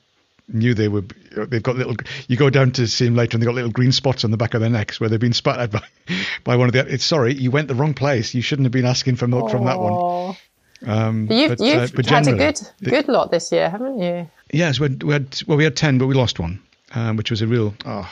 knew 0.48 0.74
they 0.74 0.88
were 0.88 1.04
they've 1.48 1.64
got 1.64 1.76
little 1.76 1.96
you 2.28 2.38
go 2.38 2.50
down 2.50 2.72
to 2.72 2.88
see 2.88 3.06
them 3.06 3.16
later 3.16 3.36
and 3.36 3.42
they've 3.42 3.48
got 3.48 3.56
little 3.56 3.72
green 3.72 3.92
spots 3.92 4.24
on 4.24 4.32
the 4.32 4.38
back 4.38 4.54
of 4.54 4.62
their 4.62 4.70
necks 4.70 5.00
where 5.00 5.10
they've 5.10 5.20
been 5.20 5.34
spat 5.34 5.60
at 5.60 5.72
by, 5.72 5.82
by 6.44 6.56
one 6.56 6.68
of 6.68 6.74
the 6.74 6.80
it's 6.88 7.04
sorry 7.04 7.34
you 7.34 7.50
went 7.50 7.68
the 7.68 7.76
wrong 7.76 7.94
place 7.94 8.34
you 8.36 8.42
shouldn't 8.42 8.66
have 8.66 8.72
been 8.72 8.86
asking 8.86 9.16
for 9.16 9.28
milk 9.28 9.46
Aww. 9.46 9.52
from 9.52 9.66
that 9.66 9.80
one 9.80 10.36
um, 10.86 11.28
you've, 11.32 11.50
but, 11.50 11.60
you've 11.62 11.78
uh, 11.78 11.88
but 11.96 12.06
had 12.06 12.28
a 12.28 12.34
good 12.34 12.60
good 12.84 13.08
lot 13.08 13.32
this 13.32 13.52
year, 13.52 13.70
haven't 13.70 14.00
you? 14.00 14.30
Yes, 14.52 14.80
we 14.80 14.90
had, 14.90 15.04
we 15.04 15.14
had 15.14 15.42
well, 15.48 15.58
we 15.58 15.64
had 15.64 15.76
ten, 15.76 15.98
but 15.98 16.08
we 16.08 16.14
lost 16.14 16.40
one, 16.40 16.62
um, 16.94 17.18
which 17.18 17.32
was 17.32 17.42
a 17.42 17.48
real 17.48 17.74
oh, 17.86 18.10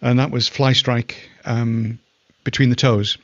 and 0.00 0.18
that 0.18 0.30
was 0.30 0.48
fly 0.48 0.72
strike 0.74 1.30
um, 1.44 1.98
between 2.44 2.70
the 2.70 2.76
toes. 2.76 3.18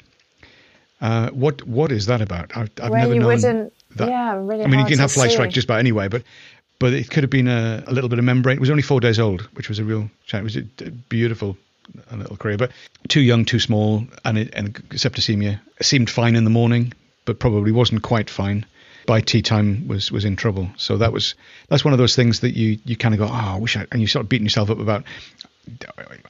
Uh, 1.01 1.31
what 1.31 1.65
what 1.67 1.93
is 1.93 2.07
that 2.07 2.21
about? 2.21 2.57
I've, 2.57 2.71
I've 2.83 2.93
never 2.93 3.15
known 3.15 3.71
that. 3.97 4.09
Yeah, 4.09 4.35
really. 4.37 4.65
I 4.65 4.67
mean, 4.67 4.81
you 4.81 4.87
can 4.87 4.99
have 4.99 5.13
fly 5.13 5.29
see. 5.29 5.35
strike 5.35 5.51
just 5.51 5.67
about 5.67 5.79
anyway, 5.79 6.09
but 6.09 6.23
but 6.79 6.93
it 6.93 7.11
could 7.11 7.23
have 7.23 7.31
been 7.31 7.49
a, 7.49 7.83
a, 7.87 7.93
little 7.93 8.09
bit 8.09 8.19
of 8.19 8.25
membrane. 8.25 8.57
It 8.57 8.61
was 8.61 8.71
only 8.71 8.83
four 8.83 9.01
days 9.01 9.19
old, 9.19 9.43
which 9.55 9.69
was 9.69 9.79
a 9.79 9.85
real. 9.85 10.11
It 10.33 10.43
was 10.43 10.57
a 10.57 10.63
beautiful 10.63 11.57
a 12.11 12.17
little 12.17 12.37
cria, 12.37 12.59
but 12.59 12.71
too 13.09 13.21
young, 13.21 13.45
too 13.45 13.59
small, 13.59 14.05
and 14.25 14.39
it, 14.39 14.55
and 14.55 14.75
septicemia 14.91 15.61
seemed 15.81 16.11
fine 16.11 16.37
in 16.37 16.45
the 16.45 16.51
morning, 16.51 16.93
but 17.25 17.39
probably 17.39 17.73
wasn't 17.73 18.03
quite 18.03 18.29
fine 18.29 18.67
by 19.07 19.23
tea 19.23 19.41
time 19.41 19.89
was 19.89 20.13
was 20.13 20.25
in 20.25 20.37
trouble. 20.37 20.69
So 20.77 20.99
that 20.99 21.13
was 21.13 21.35
that's 21.69 21.85
one 21.85 21.95
of 21.95 21.99
those 21.99 22.15
things 22.15 22.41
that 22.41 22.55
you 22.55 22.79
you 22.85 22.97
kind 22.97 23.15
of 23.15 23.19
go, 23.19 23.27
oh, 23.27 23.55
I 23.55 23.59
wish 23.59 23.77
I, 23.77 23.87
and 23.91 24.01
you 24.01 24.07
sort 24.07 24.25
of 24.25 24.29
beating 24.29 24.47
yourself 24.47 24.71
up 24.71 24.79
about. 24.79 25.05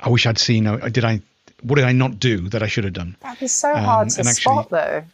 I 0.01 0.09
wish 0.09 0.27
I'd 0.27 0.39
seen. 0.39 0.67
Uh, 0.67 0.77
did 0.89 1.05
I? 1.05 1.21
What 1.63 1.77
did 1.77 1.85
I 1.85 1.93
not 1.93 2.21
do 2.21 2.49
that 2.51 2.63
I 2.63 2.69
should 2.69 2.85
have 2.85 2.93
done? 2.93 3.17
That'd 3.21 3.41
be 3.41 3.49
so 3.49 3.75
hard 3.75 4.07
um, 4.07 4.11
to 4.11 4.21
actually, 4.21 4.33
spot, 4.35 4.71
though. 4.71 5.05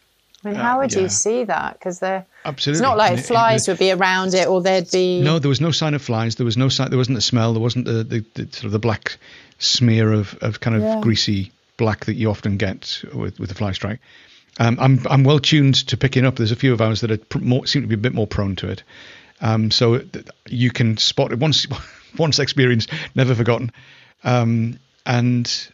I 0.44 0.50
mean, 0.50 0.56
how 0.56 0.80
would 0.80 0.94
uh, 0.94 0.98
yeah. 0.98 1.02
you 1.04 1.08
see 1.08 1.44
that? 1.44 1.78
Because 1.78 1.98
they're 1.98 2.26
absolutely. 2.44 2.78
It's 2.78 2.82
not 2.82 2.96
like 2.96 3.18
it, 3.18 3.22
flies 3.22 3.66
it, 3.66 3.72
would 3.72 3.78
be 3.78 3.90
around 3.90 4.34
it, 4.34 4.48
or 4.48 4.60
there'd 4.62 4.90
be. 4.90 5.20
No, 5.20 5.38
there 5.38 5.48
was 5.48 5.60
no 5.60 5.70
sign 5.70 5.94
of 5.94 6.02
flies. 6.02 6.36
There 6.36 6.44
was 6.44 6.56
no 6.56 6.68
sign. 6.68 6.90
There 6.90 6.98
wasn't 6.98 7.18
a 7.18 7.22
smell. 7.22 7.52
There 7.52 7.62
wasn't 7.62 7.86
the, 7.86 8.04
the, 8.04 8.24
the 8.34 8.52
sort 8.52 8.64
of 8.64 8.72
the 8.72 8.78
black 8.78 9.16
smear 9.58 10.12
of, 10.12 10.34
of 10.40 10.60
kind 10.60 10.76
of 10.76 10.82
yeah. 10.82 11.00
greasy 11.00 11.52
black 11.76 12.04
that 12.06 12.14
you 12.14 12.30
often 12.30 12.56
get 12.56 13.02
with 13.12 13.38
with 13.38 13.48
the 13.48 13.54
fly 13.54 13.72
strike. 13.72 14.00
Um, 14.58 14.78
I'm 14.80 15.00
I'm 15.08 15.24
well 15.24 15.40
tuned 15.40 15.86
to 15.88 15.96
picking 15.96 16.24
up. 16.24 16.36
There's 16.36 16.52
a 16.52 16.56
few 16.56 16.72
of 16.72 16.80
ours 16.80 17.00
that 17.00 17.10
are 17.10 17.18
pr- 17.18 17.38
more, 17.38 17.66
seem 17.66 17.82
to 17.82 17.88
be 17.88 17.94
a 17.94 17.98
bit 17.98 18.14
more 18.14 18.26
prone 18.26 18.56
to 18.56 18.68
it. 18.68 18.82
Um, 19.40 19.70
so 19.70 20.00
you 20.46 20.70
can 20.70 20.96
spot 20.96 21.32
it 21.32 21.38
once 21.38 21.66
once 22.18 22.38
experienced, 22.38 22.90
never 23.14 23.34
forgotten. 23.34 23.72
Um, 24.22 24.78
and 25.06 25.68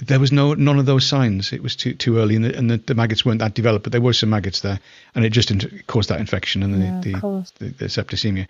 there 0.00 0.20
was 0.20 0.32
no 0.32 0.54
none 0.54 0.78
of 0.78 0.86
those 0.86 1.06
signs. 1.06 1.52
It 1.52 1.62
was 1.62 1.76
too 1.76 1.94
too 1.94 2.18
early, 2.18 2.36
and 2.36 2.44
the, 2.44 2.56
and 2.56 2.70
the, 2.70 2.76
the 2.78 2.94
maggots 2.94 3.24
weren't 3.24 3.40
that 3.40 3.54
developed. 3.54 3.84
But 3.84 3.92
there 3.92 4.00
were 4.00 4.12
some 4.12 4.30
maggots 4.30 4.60
there, 4.60 4.80
and 5.14 5.24
it 5.24 5.30
just 5.30 5.52
caused 5.86 6.08
that 6.08 6.20
infection 6.20 6.62
and 6.62 6.74
the, 6.74 6.78
yeah, 6.78 7.00
the, 7.20 7.52
the, 7.58 7.68
the 7.70 7.84
septicemia. 7.86 8.46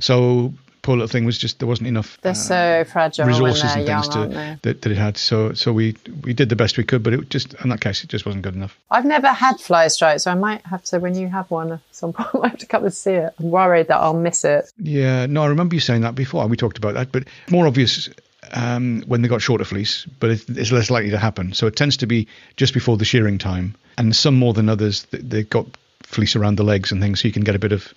So 0.00 0.54
poor 0.82 0.96
little 0.96 1.08
thing 1.08 1.24
was 1.24 1.38
just 1.38 1.60
there 1.60 1.68
wasn't 1.68 1.88
enough. 1.88 2.18
They're 2.22 2.32
uh, 2.32 2.34
so 2.34 2.84
fragile 2.90 3.26
resources 3.26 3.64
and 3.64 3.86
things 3.86 4.14
young, 4.14 4.30
to, 4.30 4.58
that, 4.62 4.82
that 4.82 4.86
it 4.92 4.96
had. 4.96 5.16
So 5.16 5.54
so 5.54 5.72
we 5.72 5.96
we 6.22 6.34
did 6.34 6.48
the 6.48 6.56
best 6.56 6.76
we 6.76 6.84
could, 6.84 7.02
but 7.02 7.12
it 7.12 7.30
just 7.30 7.54
in 7.54 7.70
that 7.70 7.80
case 7.80 8.04
it 8.04 8.10
just 8.10 8.26
wasn't 8.26 8.42
good 8.42 8.54
enough. 8.54 8.78
I've 8.90 9.04
never 9.04 9.28
had 9.28 9.60
fly 9.60 9.88
strike, 9.88 10.20
so 10.20 10.30
I 10.30 10.34
might 10.34 10.64
have 10.66 10.84
to 10.84 10.98
when 10.98 11.14
you 11.14 11.28
have 11.28 11.50
one 11.50 11.72
at 11.72 11.80
some 11.92 12.12
point. 12.12 12.44
I 12.44 12.48
have 12.48 12.58
to 12.58 12.66
come 12.66 12.84
and 12.84 12.94
see 12.94 13.12
it. 13.12 13.32
I'm 13.38 13.50
worried 13.50 13.88
that 13.88 13.98
I'll 13.98 14.14
miss 14.14 14.44
it. 14.44 14.70
Yeah, 14.78 15.26
no, 15.26 15.42
I 15.42 15.46
remember 15.46 15.74
you 15.74 15.80
saying 15.80 16.02
that 16.02 16.14
before. 16.14 16.46
We 16.46 16.56
talked 16.56 16.78
about 16.78 16.94
that, 16.94 17.12
but 17.12 17.24
more 17.50 17.66
obvious. 17.66 18.08
Um, 18.54 19.02
when 19.06 19.22
they 19.22 19.28
got 19.28 19.40
shorter 19.40 19.64
fleece, 19.64 20.04
but 20.20 20.30
it's 20.30 20.72
less 20.72 20.90
likely 20.90 21.10
to 21.10 21.18
happen. 21.18 21.54
So 21.54 21.66
it 21.66 21.74
tends 21.74 21.96
to 21.98 22.06
be 22.06 22.28
just 22.56 22.74
before 22.74 22.98
the 22.98 23.04
shearing 23.06 23.38
time, 23.38 23.76
and 23.96 24.14
some 24.14 24.34
more 24.34 24.52
than 24.52 24.68
others. 24.68 25.06
They've 25.10 25.48
got 25.48 25.66
fleece 26.02 26.36
around 26.36 26.56
the 26.56 26.62
legs 26.62 26.92
and 26.92 27.00
things, 27.00 27.22
so 27.22 27.28
you 27.28 27.32
can 27.32 27.44
get 27.44 27.54
a 27.54 27.58
bit 27.58 27.72
of 27.72 27.94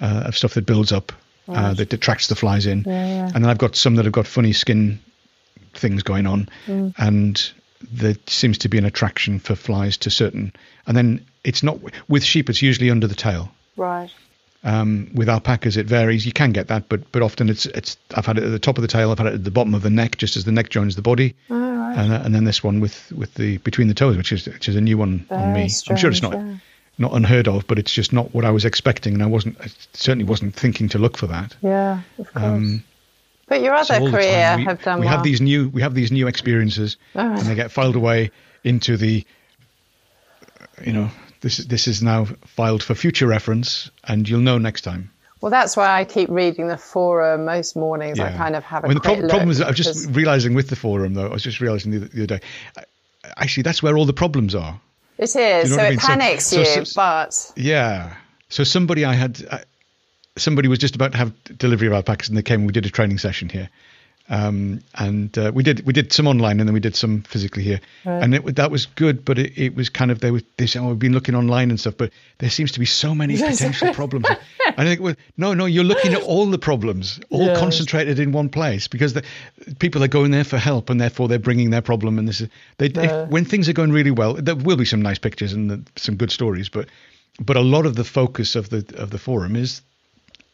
uh, 0.00 0.24
of 0.26 0.36
stuff 0.36 0.54
that 0.54 0.66
builds 0.66 0.92
up 0.92 1.12
uh, 1.48 1.74
that 1.74 1.92
attracts 1.92 2.28
the 2.28 2.34
flies 2.34 2.66
in. 2.66 2.84
Yeah, 2.86 3.06
yeah. 3.06 3.30
And 3.34 3.44
then 3.44 3.46
I've 3.46 3.58
got 3.58 3.76
some 3.76 3.96
that 3.96 4.04
have 4.04 4.12
got 4.12 4.26
funny 4.26 4.52
skin 4.52 5.00
things 5.74 6.02
going 6.02 6.26
on, 6.26 6.48
mm. 6.66 6.94
and 6.98 7.52
there 7.90 8.16
seems 8.26 8.58
to 8.58 8.68
be 8.68 8.78
an 8.78 8.84
attraction 8.84 9.38
for 9.38 9.54
flies 9.54 9.98
to 9.98 10.10
certain. 10.10 10.52
And 10.86 10.96
then 10.96 11.26
it's 11.44 11.62
not 11.62 11.78
with 12.08 12.24
sheep; 12.24 12.50
it's 12.50 12.62
usually 12.62 12.90
under 12.90 13.06
the 13.06 13.14
tail. 13.14 13.50
Right. 13.76 14.10
Um, 14.66 15.10
with 15.14 15.28
alpacas, 15.28 15.76
it 15.76 15.86
varies. 15.86 16.26
You 16.26 16.32
can 16.32 16.50
get 16.50 16.66
that, 16.66 16.88
but 16.88 17.12
but 17.12 17.22
often 17.22 17.48
it's 17.48 17.66
it's. 17.66 17.96
I've 18.16 18.26
had 18.26 18.36
it 18.36 18.42
at 18.42 18.50
the 18.50 18.58
top 18.58 18.78
of 18.78 18.82
the 18.82 18.88
tail. 18.88 19.12
I've 19.12 19.18
had 19.18 19.28
it 19.28 19.34
at 19.34 19.44
the 19.44 19.50
bottom 19.52 19.74
of 19.74 19.82
the 19.82 19.90
neck, 19.90 20.16
just 20.18 20.36
as 20.36 20.44
the 20.44 20.50
neck 20.50 20.70
joins 20.70 20.96
the 20.96 21.02
body, 21.02 21.36
oh, 21.50 21.54
right. 21.56 21.96
and, 21.96 22.12
and 22.12 22.34
then 22.34 22.42
this 22.44 22.64
one 22.64 22.80
with 22.80 23.12
with 23.12 23.32
the 23.34 23.58
between 23.58 23.86
the 23.86 23.94
toes, 23.94 24.16
which 24.16 24.32
is 24.32 24.46
which 24.46 24.68
is 24.68 24.74
a 24.74 24.80
new 24.80 24.98
one 24.98 25.24
Very 25.28 25.40
on 25.40 25.52
me. 25.52 25.68
strange, 25.68 25.98
I'm 25.98 26.00
sure 26.00 26.10
it's 26.10 26.20
not 26.20 26.32
yeah. 26.32 26.56
not 26.98 27.12
unheard 27.14 27.46
of, 27.46 27.64
but 27.68 27.78
it's 27.78 27.92
just 27.92 28.12
not 28.12 28.34
what 28.34 28.44
I 28.44 28.50
was 28.50 28.64
expecting, 28.64 29.14
and 29.14 29.22
I 29.22 29.26
wasn't 29.26 29.56
I 29.60 29.68
certainly 29.92 30.24
wasn't 30.24 30.52
thinking 30.56 30.88
to 30.88 30.98
look 30.98 31.16
for 31.16 31.28
that. 31.28 31.54
Yeah, 31.62 32.00
of 32.18 32.32
course. 32.32 32.44
Um, 32.44 32.82
but 33.46 33.62
your 33.62 33.72
other 33.72 34.00
the 34.00 34.10
cria 34.10 34.56
we, 34.56 34.64
have 34.64 34.82
done 34.82 34.98
we 34.98 35.06
well. 35.06 35.14
have 35.14 35.22
these 35.22 35.40
new 35.40 35.68
we 35.68 35.80
have 35.82 35.94
these 35.94 36.10
new 36.10 36.26
experiences, 36.26 36.96
Oh, 37.14 37.20
and 37.20 37.42
they 37.46 37.54
get 37.54 37.70
filed 37.70 37.94
away 37.94 38.32
into 38.64 38.96
the 38.96 39.24
you 40.84 40.92
know 40.92 41.08
this 41.40 41.58
is 41.58 41.66
this 41.66 41.88
is 41.88 42.02
now 42.02 42.24
filed 42.44 42.82
for 42.82 42.94
future 42.94 43.26
reference, 43.26 43.90
and 44.04 44.28
you'll 44.28 44.40
know 44.40 44.58
next 44.58 44.82
time. 44.82 45.10
Well, 45.40 45.50
that's 45.50 45.76
why 45.76 46.00
I 46.00 46.04
keep 46.04 46.30
reading 46.30 46.68
the 46.68 46.78
forum 46.78 47.44
most 47.44 47.76
mornings. 47.76 48.18
I 48.18 48.32
kind 48.32 48.56
of 48.56 48.64
have 48.64 48.84
a 48.84 48.86
I 48.86 48.88
mean, 48.88 48.94
the 48.96 49.00
problem 49.02 49.26
look 49.28 49.48
is, 49.48 49.60
I 49.60 49.68
was 49.68 49.76
just 49.76 50.08
realizing 50.10 50.54
with 50.54 50.68
the 50.68 50.76
forum 50.76 51.14
though. 51.14 51.26
I 51.26 51.32
was 51.32 51.42
just 51.42 51.60
realizing 51.60 51.92
the, 51.92 51.98
the 52.00 52.22
other 52.24 52.38
day. 52.38 52.40
Actually, 53.36 53.64
that's 53.64 53.82
where 53.82 53.96
all 53.96 54.06
the 54.06 54.12
problems 54.12 54.54
are. 54.54 54.80
it 55.18 55.24
is. 55.24 55.34
you 55.34 55.42
know 55.42 55.64
so 55.64 55.76
what 55.76 55.80
I 55.80 55.86
it 55.86 55.90
mean? 55.90 55.98
Panics 55.98 56.46
so- 56.46 56.58
you, 56.60 56.84
so- 56.84 56.92
but 56.96 57.52
Yeah. 57.56 58.14
So 58.48 58.64
somebody 58.64 59.04
I 59.04 59.12
had, 59.12 59.44
uh, 59.50 59.58
somebody 60.36 60.68
was 60.68 60.78
just 60.78 60.94
about 60.94 61.12
to 61.12 61.18
have 61.18 61.32
delivery 61.58 61.88
of 61.88 61.92
alpacas, 61.94 62.28
and 62.28 62.38
they 62.38 62.42
came. 62.42 62.60
and 62.60 62.66
We 62.66 62.72
did 62.72 62.86
a 62.86 62.90
training 62.90 63.18
session 63.18 63.48
here, 63.48 63.68
um, 64.28 64.80
and 64.94 65.36
uh, 65.38 65.52
we 65.54 65.62
did 65.62 65.86
we 65.86 65.92
did 65.92 66.12
some 66.12 66.26
online, 66.26 66.58
and 66.60 66.68
then 66.68 66.74
we 66.74 66.80
did 66.80 66.96
some 66.96 67.22
physically 67.22 67.62
here, 67.62 67.80
and 68.04 68.34
it, 68.34 68.56
that 68.56 68.70
was 68.70 68.86
good. 68.86 69.24
But 69.24 69.38
it, 69.38 69.56
it 69.56 69.74
was 69.76 69.88
kind 69.88 70.10
of 70.10 70.18
they 70.20 70.30
were 70.30 70.42
they 70.56 70.66
said, 70.66 70.82
"Oh, 70.82 70.88
we've 70.88 70.98
been 70.98 71.12
looking 71.12 71.34
online 71.34 71.70
and 71.70 71.78
stuff," 71.78 71.94
but 71.96 72.10
there 72.38 72.50
seems 72.50 72.72
to 72.72 72.80
be 72.80 72.86
so 72.86 73.14
many 73.14 73.36
potential 73.50 73.92
problems. 73.94 74.28
And 74.28 74.38
I 74.76 74.84
think, 74.84 75.00
well, 75.00 75.14
no, 75.36 75.54
no, 75.54 75.66
you're 75.66 75.84
looking 75.84 76.12
at 76.12 76.22
all 76.22 76.46
the 76.46 76.58
problems, 76.58 77.20
all 77.30 77.46
Yes. 77.46 77.58
concentrated 77.58 78.18
in 78.18 78.32
one 78.32 78.48
place, 78.48 78.88
because 78.88 79.14
the 79.14 79.22
people 79.78 80.02
are 80.02 80.08
going 80.08 80.32
there 80.32 80.44
for 80.44 80.58
help, 80.58 80.90
and 80.90 81.00
therefore 81.00 81.28
they're 81.28 81.38
bringing 81.38 81.70
their 81.70 81.82
problem. 81.82 82.18
And 82.18 82.26
this 82.28 82.40
is 82.40 82.48
they 82.78 82.88
Yeah. 82.88 83.02
if, 83.24 83.30
when 83.30 83.44
things 83.44 83.68
are 83.68 83.72
going 83.74 83.92
really 83.92 84.10
well, 84.10 84.34
there 84.34 84.56
will 84.56 84.76
be 84.76 84.84
some 84.84 85.02
nice 85.02 85.18
pictures 85.18 85.52
and 85.52 85.70
the, 85.70 85.82
some 85.96 86.16
good 86.16 86.30
stories, 86.32 86.68
but 86.68 86.88
but 87.38 87.56
a 87.56 87.60
lot 87.60 87.86
of 87.86 87.94
the 87.94 88.04
focus 88.04 88.56
of 88.56 88.70
the 88.70 88.84
of 88.96 89.10
the 89.10 89.18
forum 89.18 89.54
is 89.56 89.82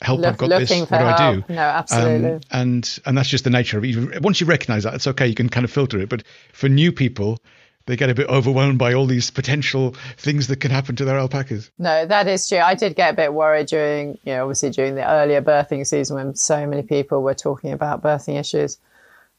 help. 0.02 0.20
Look- 0.20 0.28
I've 0.30 0.36
got 0.38 0.48
this. 0.50 0.70
What 0.70 0.88
do 0.90 0.94
I 0.96 1.34
do? 1.34 1.44
No, 1.48 1.60
absolutely. 1.60 2.30
Um, 2.34 2.40
and 2.50 2.98
and 3.06 3.16
that's 3.18 3.28
just 3.28 3.44
the 3.44 3.50
nature 3.50 3.78
of 3.78 3.84
it. 3.84 4.20
Once 4.22 4.40
you 4.40 4.46
recognise 4.46 4.82
that, 4.84 4.94
it's 4.94 5.06
okay. 5.06 5.26
You 5.26 5.34
can 5.34 5.48
kind 5.48 5.64
of 5.64 5.70
filter 5.70 5.98
it. 6.00 6.08
But 6.08 6.22
for 6.52 6.68
new 6.68 6.92
people, 6.92 7.38
they 7.86 7.96
get 7.96 8.10
a 8.10 8.14
bit 8.14 8.28
overwhelmed 8.28 8.78
by 8.78 8.92
all 8.94 9.06
these 9.06 9.30
potential 9.30 9.94
things 10.16 10.46
that 10.48 10.60
can 10.60 10.70
happen 10.70 10.94
to 10.96 11.04
their 11.04 11.18
alpacas. 11.18 11.70
no, 11.78 12.06
that 12.06 12.28
is 12.28 12.48
true. 12.48 12.58
I 12.58 12.74
did 12.74 12.94
get 12.94 13.12
a 13.12 13.16
bit 13.16 13.34
worried 13.34 13.66
during, 13.66 14.18
you 14.24 14.34
know, 14.34 14.42
obviously 14.44 14.70
during 14.70 14.94
the 14.94 15.08
earlier 15.10 15.42
birthing 15.42 15.84
season 15.86 16.14
when 16.16 16.34
so 16.36 16.64
many 16.66 16.82
people 16.82 17.22
were 17.22 17.34
talking 17.34 17.72
about 17.72 18.00
birthing 18.02 18.38
issues. 18.38 18.78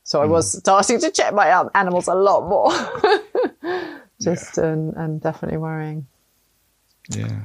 So 0.03 0.19
Hmm. 0.19 0.25
I 0.25 0.27
was 0.27 0.57
starting 0.57 0.99
to 0.99 1.09
check 1.11 1.33
my 1.33 1.49
um, 1.51 1.69
animals 1.73 2.07
a 2.09 2.15
lot 2.15 2.49
more. 2.49 2.71
Just 4.21 4.57
and, 4.57 4.93
and 4.95 5.21
definitely 5.21 5.57
worrying. 5.57 6.07
Yeah. 7.09 7.43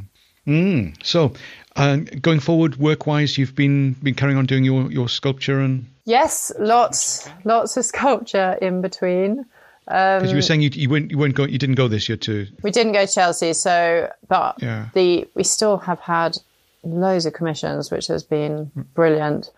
Mm. 0.49 0.97
So, 1.05 1.35
uh, 1.77 1.97
going 2.23 2.41
forward, 2.41 2.77
work-wise, 2.77 3.37
you've 3.37 3.55
been 3.55 3.93
been 4.03 4.15
carrying 4.15 4.39
on 4.39 4.47
doing 4.47 4.65
your 4.65 4.91
your 4.91 5.09
sculpture 5.09 5.61
and 5.61 5.87
Yes, 6.07 6.51
lots, 6.59 7.29
lots 7.45 7.77
of 7.77 7.85
sculpture 7.85 8.57
in 8.63 8.81
between. 8.81 9.45
because 9.85 10.31
you 10.31 10.37
were 10.37 10.43
saying 10.43 10.63
you 10.63 10.71
you 10.73 10.89
weren't 10.89 11.11
you 11.11 11.19
weren't 11.19 11.35
going 11.35 11.51
you 11.51 11.59
didn't 11.59 11.75
go 11.75 11.87
this 11.87 12.09
year 12.09 12.17
to 12.17 12.47
We 12.63 12.71
didn't 12.71 12.93
go 12.93 13.05
to 13.05 13.13
Chelsea, 13.13 13.53
so 13.53 14.11
but 14.27 14.57
Yeah. 14.63 14.87
the 14.95 15.29
we 15.35 15.45
still 15.45 15.77
have 15.79 16.01
had 16.01 16.39
loads 16.83 17.27
of 17.27 17.35
commissions, 17.35 17.91
which 17.91 18.07
has 18.07 18.23
been 18.25 18.71
brilliant. 18.95 19.51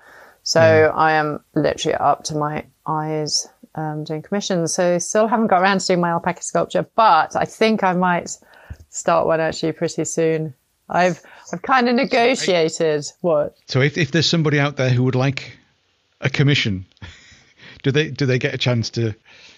So 0.42 0.61
I 0.96 1.12
am 1.12 1.40
literally 1.55 1.94
up 1.94 2.24
to 2.24 2.35
my 2.37 2.64
eyes 2.87 3.46
um, 3.76 4.03
doing 4.05 4.22
commissions. 4.22 4.74
So 4.74 4.98
still 4.98 5.29
haven't 5.29 5.48
got 5.48 5.62
around 5.62 5.81
to 5.81 5.87
doing 5.87 6.00
my 6.00 6.11
alpaca 6.11 6.42
sculpture, 6.42 6.85
but 6.96 7.37
I 7.37 7.44
think 7.44 7.85
I 7.85 7.92
might 7.92 8.37
start 8.88 9.26
one 9.26 9.38
actually 9.40 9.72
pretty 9.72 10.05
soon. 10.05 10.55
I've 10.90 11.20
I've 11.53 11.62
kind 11.62 11.88
of 11.88 11.94
negotiated 11.94 13.07
what 13.22 13.57
So 13.66 13.81
if, 13.81 13.96
if 13.96 14.11
there's 14.11 14.26
somebody 14.26 14.59
out 14.61 14.76
there 14.76 14.90
who 14.90 15.03
would 15.05 15.14
like 15.14 15.57
a 16.20 16.29
commission, 16.31 16.85
do 17.83 17.90
they 17.90 18.11
do 18.11 18.26
they 18.26 18.38
get 18.38 18.55
a 18.55 18.59
chance 18.59 18.90
to 18.90 19.14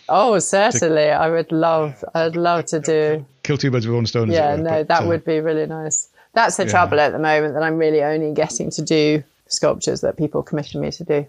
Oh, 0.09 0.39
certainly. 0.41 1.11
I 1.11 1.31
would 1.31 1.53
love, 1.53 2.05
I'd 2.15 2.37
love 2.37 2.67
to 2.67 2.81
do. 2.81 3.25
kill 3.45 3.57
two 3.57 3.71
birds 3.71 3.87
with 3.87 3.95
one 3.95 4.05
stone? 4.05 4.31
Yeah, 4.31 4.57
were, 4.57 4.63
no, 4.63 4.71
but, 4.71 4.89
that 4.89 5.03
uh, 5.05 5.07
would 5.07 5.25
be 5.25 5.41
really 5.41 5.65
nice. 5.65 6.09
That's 6.35 6.57
the 6.57 6.67
trouble 6.67 6.99
at 7.01 7.13
the 7.13 7.19
moment 7.19 7.55
that 7.55 7.63
I'm 7.63 7.79
really 7.79 8.03
only 8.03 8.35
getting 8.35 8.71
to 8.73 8.83
do 8.83 9.23
sculptures 9.47 10.01
that 10.01 10.17
people 10.17 10.43
commission 10.43 10.81
me 10.81 10.91
to 10.91 11.05
do. 11.05 11.27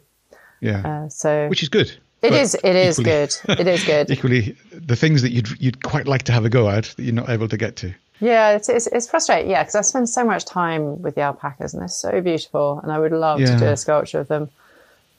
yeah, 0.60 0.82
Uh, 1.06 1.10
so 1.10 1.48
which 1.50 1.62
is 1.63 1.70
good. 1.70 1.94
It 2.22 2.34
is. 2.34 2.56
It 2.56 2.76
is 2.76 3.00
equally- 3.00 3.10
good. 3.12 3.60
It 3.60 3.68
is 3.68 3.84
good. 3.84 4.10
Equally, 4.18 4.56
the 4.72 4.96
things 4.96 5.22
that 5.22 5.32
you'd 5.32 5.62
you'd 5.62 5.84
quite 5.84 6.08
like 6.08 6.24
to 6.24 6.32
have 6.32 6.46
a 6.46 6.50
go 6.50 6.70
at 6.70 6.86
that 6.86 7.04
you're 7.04 7.13
not 7.13 7.30
able 7.30 7.48
to 7.50 7.58
get 7.58 7.76
to. 7.78 7.94
Yeah, 8.19 8.52
it's, 8.52 8.69
it's, 8.69 8.88
it's 8.88 9.08
frustrating. 9.10 9.49
Yeah, 9.52 9.63
because 9.63 9.76
I 9.76 9.82
spend 9.82 10.08
so 10.10 10.23
much 10.23 10.45
time 10.45 11.02
with 11.02 11.15
the 11.15 11.21
alpacas 11.21 11.73
and 11.73 11.82
they're 11.82 11.88
so 11.89 12.21
beautiful, 12.21 12.80
and 12.82 12.91
I 12.91 12.99
would 12.99 13.12
love 13.12 13.39
Yeah. 13.39 13.54
to 13.58 13.60
do 13.60 13.71
a 13.71 13.78
sculpture 13.78 14.19
of 14.19 14.28
them. 14.28 14.49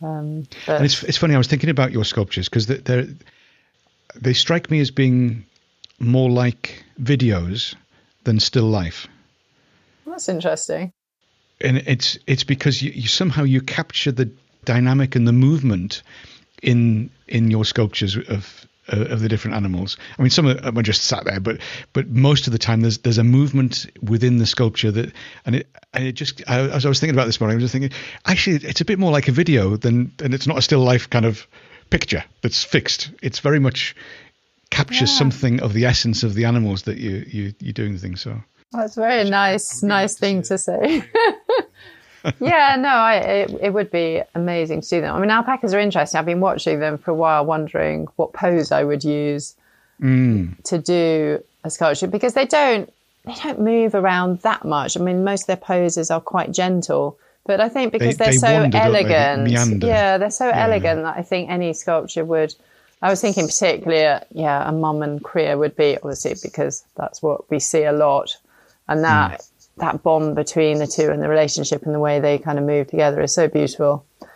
Um, 0.03 0.47
but 0.67 0.77
And 0.77 0.85
it's 0.85 1.03
it's 1.05 1.17
funny. 1.19 1.35
I 1.35 1.39
was 1.39 1.47
thinking 1.49 1.71
about 1.71 1.93
your 1.93 2.05
sculptures 2.05 2.49
because 2.49 2.67
they 2.67 2.77
they're, 2.79 3.07
they 4.21 4.33
strike 4.33 4.71
me 4.71 4.81
as 4.81 4.91
being 4.91 5.45
more 5.99 6.31
like 6.31 6.85
videos 7.01 7.75
than 8.25 8.41
still 8.41 8.67
life. 8.67 9.07
that's 10.07 10.29
interesting. 10.29 10.93
and 11.61 11.79
it's 11.87 12.19
it's 12.27 12.45
because 12.45 12.83
you, 12.83 12.91
you 12.93 13.09
somehow 13.09 13.45
you 13.45 13.61
capture 13.61 14.13
the 14.13 14.31
dynamic 14.65 15.15
and 15.17 15.27
the 15.27 15.33
movement 15.33 16.03
in 16.63 17.11
in 17.29 17.51
your 17.51 17.65
sculptures 17.65 18.17
of 18.29 18.67
of 18.89 19.21
the 19.21 19.29
different 19.29 19.57
animals. 19.57 19.97
I 20.19 20.23
mean, 20.23 20.31
some 20.31 20.47
of 20.47 20.63
them 20.63 20.79
are 20.79 20.83
just 20.83 21.05
sat 21.05 21.25
there, 21.25 21.41
but 21.41 21.61
but 21.93 22.09
most 22.09 22.47
of 22.47 22.53
the 22.53 22.59
time 22.59 22.81
there's 22.81 22.99
there's 22.99 23.19
a 23.19 23.25
movement 23.25 23.87
within 24.03 24.39
the 24.39 24.47
sculpture 24.47 24.91
that 24.91 25.13
and 25.47 25.57
it 25.57 25.69
and 25.93 26.05
it 26.07 26.13
just 26.13 26.43
I, 26.49 26.61
as 26.61 26.85
I 26.85 26.89
was 26.89 27.01
thinking 27.01 27.15
about 27.17 27.27
this 27.27 27.41
morning, 27.41 27.55
I 27.55 27.57
was 27.57 27.65
just 27.65 27.73
thinking 27.73 27.91
actually 28.27 28.57
it's 28.69 28.81
a 28.81 28.85
bit 28.85 28.99
more 28.99 29.13
like 29.13 29.29
a 29.29 29.33
video 29.33 29.77
than 29.77 30.13
and 30.23 30.35
it's 30.35 30.47
not 30.47 30.59
a 30.59 30.63
still 30.63 30.81
life 30.81 31.09
kind 31.11 31.25
of 31.25 31.47
picture 31.91 32.25
that's 32.43 32.63
fixed. 32.65 33.11
It's 33.23 33.39
very 33.41 33.59
much 33.59 33.95
captures 34.71 35.11
Yeah. 35.13 35.19
something 35.19 35.61
of 35.61 35.73
the 35.73 35.85
essence 35.85 36.23
of 36.23 36.35
the 36.35 36.45
animals 36.47 36.83
that 36.83 36.99
you 36.99 37.25
you 37.29 37.55
you're 37.61 37.73
doing 37.73 37.93
the 37.93 37.99
thing. 38.01 38.17
So 38.17 38.43
That's 38.73 38.97
a 38.97 39.01
very 39.01 39.31
nice, 39.31 39.83
nice 39.83 40.19
thing 40.19 40.43
to 40.43 40.59
say. 40.59 41.05
yeah, 42.41 42.77
no, 42.79 42.89
I, 42.89 43.15
it, 43.17 43.51
it 43.61 43.71
would 43.75 43.91
be 43.91 44.23
amazing 44.35 44.81
to 44.81 44.87
see 44.87 45.01
them. 45.01 45.15
I 45.15 45.21
mean, 45.21 45.31
alpacas 45.31 45.75
are 45.75 45.81
interesting. 45.81 46.19
I've 46.19 46.27
been 46.27 46.41
watching 46.41 46.81
them 46.81 46.99
for 46.99 47.11
a 47.11 47.15
while, 47.15 47.45
wondering 47.45 48.07
what 48.17 48.33
pose 48.33 48.73
I 48.73 48.85
would 48.85 49.05
use 49.05 49.55
to 50.65 50.79
do 50.79 51.43
a 51.63 51.71
sculpture 51.71 52.07
because 52.09 52.35
they 52.35 52.47
don't 52.47 52.93
they 53.25 53.35
don't 53.43 53.61
move 53.61 53.95
around 53.95 54.41
that 54.41 54.65
much. 54.65 54.97
I 54.99 55.01
mean, 55.01 55.25
most 55.25 55.43
of 55.43 55.47
their 55.47 55.57
poses 55.57 56.11
are 56.11 56.21
quite 56.21 56.51
gentle, 56.53 57.17
but 57.47 57.61
I 57.61 57.69
think 57.71 57.93
because 57.93 58.17
They- 58.19 58.27
are 58.27 58.33
so 58.33 58.53
wander, 58.53 58.79
don't 58.79 58.93
they? 58.93 59.03
They 59.05 59.15
elegant, 59.15 59.49
yeah, 59.89 60.19
they're 60.19 60.31
so 60.31 60.51
elegant 60.51 61.03
that 61.05 61.17
I 61.17 61.23
think 61.23 61.49
any 61.51 61.73
sculpture 61.73 62.25
would. 62.25 62.55
I 63.03 63.09
was 63.11 63.21
thinking 63.21 63.47
particularly, 63.47 64.05
uh, 64.05 64.21
yeah, 64.33 64.69
a 64.69 64.73
mum 64.73 65.03
and 65.03 65.23
cria 65.23 65.57
would 65.59 65.77
be 65.77 65.97
obviously 65.97 66.35
because 66.43 66.85
that's 66.97 67.23
what 67.23 67.49
we 67.51 67.59
see 67.61 67.85
a 67.85 67.93
lot, 67.93 68.37
and 68.89 69.05
that 69.05 69.43
that 69.79 70.03
bond 70.03 70.35
between 70.37 70.79
the 70.79 70.87
two 70.87 71.11
and 71.11 71.21
the 71.23 71.29
relationship 71.29 71.83
and 71.85 71.95
the 71.95 71.99
way 72.01 72.21
they 72.21 72.39
kind 72.39 72.59
of 72.59 72.65
move 72.65 72.89
together 72.89 73.21
is 73.23 73.35
so 73.35 73.49
beautiful. 73.49 74.05
I 74.23 74.27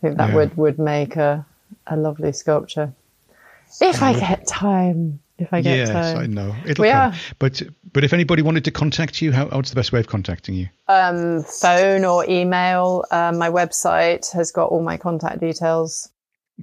think 0.00 0.18
that 0.18 0.30
Yeah. 0.30 0.34
would 0.36 0.56
would 0.56 0.78
make 0.78 1.16
a 1.16 1.44
a 1.86 1.96
lovely 1.96 2.32
sculpture 2.32 2.92
if 3.80 4.02
I 4.02 4.12
get 4.18 4.46
time. 4.46 5.20
If 5.36 5.52
I 5.52 5.62
get 5.62 5.76
yes, 5.76 5.88
time. 5.90 6.16
I 6.18 6.26
know 6.26 6.54
it'll 6.64 6.82
We 6.82 6.90
come. 6.90 7.12
are. 7.12 7.14
But 7.40 7.60
but 7.92 8.04
if 8.04 8.12
anybody 8.12 8.40
wanted 8.42 8.64
to 8.66 8.70
contact 8.70 9.20
you, 9.20 9.32
how, 9.32 9.46
what's 9.46 9.70
the 9.70 9.74
best 9.76 9.92
way 9.92 9.98
of 10.00 10.06
contacting 10.06 10.54
you? 10.54 10.68
um, 10.88 11.42
phone 11.42 12.04
or 12.04 12.24
email. 12.30 13.04
Um, 13.10 13.38
my 13.38 13.50
website 13.50 14.30
has 14.32 14.52
got 14.52 14.66
all 14.70 14.82
my 14.82 14.96
contact 14.96 15.40
details. 15.40 16.08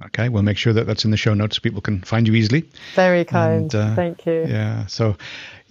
Okay, 0.06 0.30
we'll 0.30 0.42
make 0.42 0.56
sure 0.56 0.72
that 0.72 0.86
that's 0.86 1.04
in 1.04 1.10
the 1.10 1.18
show 1.18 1.34
notes 1.34 1.56
so 1.56 1.60
people 1.60 1.82
can 1.82 2.00
find 2.00 2.26
you 2.26 2.34
easily. 2.34 2.64
Very 2.94 3.26
kind. 3.26 3.74
And, 3.74 3.74
uh, 3.74 3.94
Thank 3.94 4.24
you. 4.24 4.46
Yeah. 4.48 4.86
So, 4.86 5.16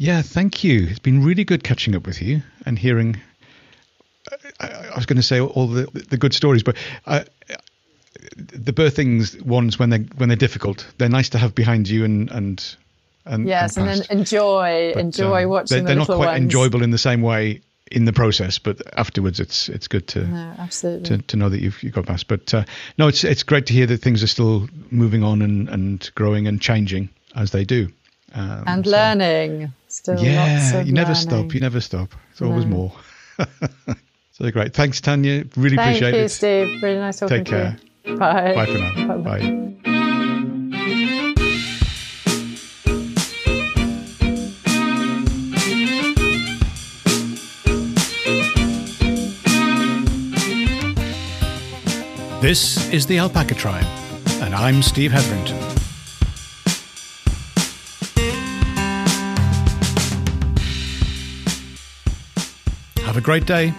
yeah, 0.01 0.23
thank 0.23 0.63
you. 0.63 0.87
It's 0.89 0.97
been 0.99 1.23
really 1.23 1.43
good 1.43 1.63
catching 1.63 1.95
up 1.95 2.07
with 2.07 2.21
you 2.23 2.41
and 2.65 2.79
hearing. 2.79 3.21
I, 4.59 4.67
I 4.67 4.95
was 4.95 5.05
going 5.05 5.17
to 5.17 5.23
say 5.23 5.39
all 5.39 5.67
the 5.67 5.85
the 6.09 6.17
good 6.17 6.33
stories, 6.33 6.63
but 6.63 6.75
uh, 7.05 7.23
the 8.35 8.73
birthings 8.73 9.39
ones 9.43 9.77
when 9.77 9.89
they 9.91 9.99
when 10.17 10.29
they're 10.29 10.35
difficult, 10.47 10.87
they're 10.97 11.09
nice 11.09 11.29
to 11.29 11.37
have 11.37 11.53
behind 11.53 11.87
you 11.87 12.03
and 12.03 12.31
and 12.31 12.75
and 13.25 13.47
Yes, 13.47 13.77
and 13.77 13.87
then 13.87 13.97
past. 13.99 14.11
enjoy 14.11 14.93
But, 14.95 15.01
enjoy 15.01 15.43
um, 15.43 15.49
watching 15.49 15.75
They're, 15.75 15.81
the 15.83 15.87
they're 15.87 15.95
not 15.97 16.07
quite 16.07 16.33
ones. 16.33 16.41
enjoyable 16.41 16.81
in 16.83 16.89
the 16.91 16.97
same 16.97 17.21
way 17.21 17.61
in 17.91 18.05
the 18.05 18.13
process, 18.13 18.57
but 18.57 18.81
afterwards, 18.97 19.39
it's 19.39 19.69
it's 19.69 19.87
good 19.87 20.07
to. 20.07 20.25
No, 20.25 20.53
absolutely. 20.57 21.17
to, 21.17 21.23
to 21.23 21.37
know 21.37 21.49
that 21.49 21.61
you've, 21.61 21.83
you've 21.83 21.93
got 21.93 22.05
past. 22.07 22.27
But 22.27 22.53
uh, 22.53 22.63
no, 22.97 23.07
it's 23.07 23.23
it's 23.23 23.43
great 23.43 23.67
to 23.67 23.73
hear 23.73 23.85
that 23.85 24.01
things 24.01 24.23
are 24.23 24.27
still 24.27 24.67
moving 24.89 25.23
on 25.23 25.41
and, 25.43 25.69
and 25.69 26.09
growing 26.15 26.47
and 26.47 26.59
changing 26.59 27.09
as 27.35 27.51
they 27.51 27.65
do. 27.65 27.89
Um, 28.33 28.63
and 28.65 28.85
so- 28.85 28.91
learning. 28.91 29.73
Still 29.91 30.13
lots 30.15 30.25
Yeah, 30.25 30.79
of 30.79 30.87
you 30.87 30.93
never 30.93 31.09
learning. 31.11 31.21
stop. 31.21 31.53
You 31.53 31.59
never 31.59 31.81
stop. 31.81 32.09
It's 32.31 32.41
always 32.41 32.65
No. 32.65 32.71
more. 32.71 32.93
So 34.33 34.49
great. 34.49 34.73
Thanks, 34.73 34.99
Tanya. 35.01 35.43
Really 35.55 35.75
Thank 35.75 35.97
appreciate 36.01 36.17
you, 36.17 36.23
it. 36.25 36.29
Steve. 36.29 36.81
Really 36.81 36.97
nice 36.97 37.19
talking 37.19 37.43
Take 37.43 37.47
care. 37.47 37.77
to 38.05 38.09
you. 38.11 38.17
Bye. 38.17 38.53
Bye 38.55 38.65
for 38.65 38.77
now. 38.79 39.17
Bye. 39.17 39.39
Bye. 39.39 40.91
This 52.41 52.89
is 52.91 53.05
the 53.05 53.19
Alpaca 53.19 53.53
Tribe, 53.53 53.85
and 54.41 54.55
I'm 54.55 54.81
Steve 54.81 55.11
Hetherington. 55.11 55.70
Have 63.11 63.17
a 63.17 63.21
great 63.21 63.45
day 63.45 63.73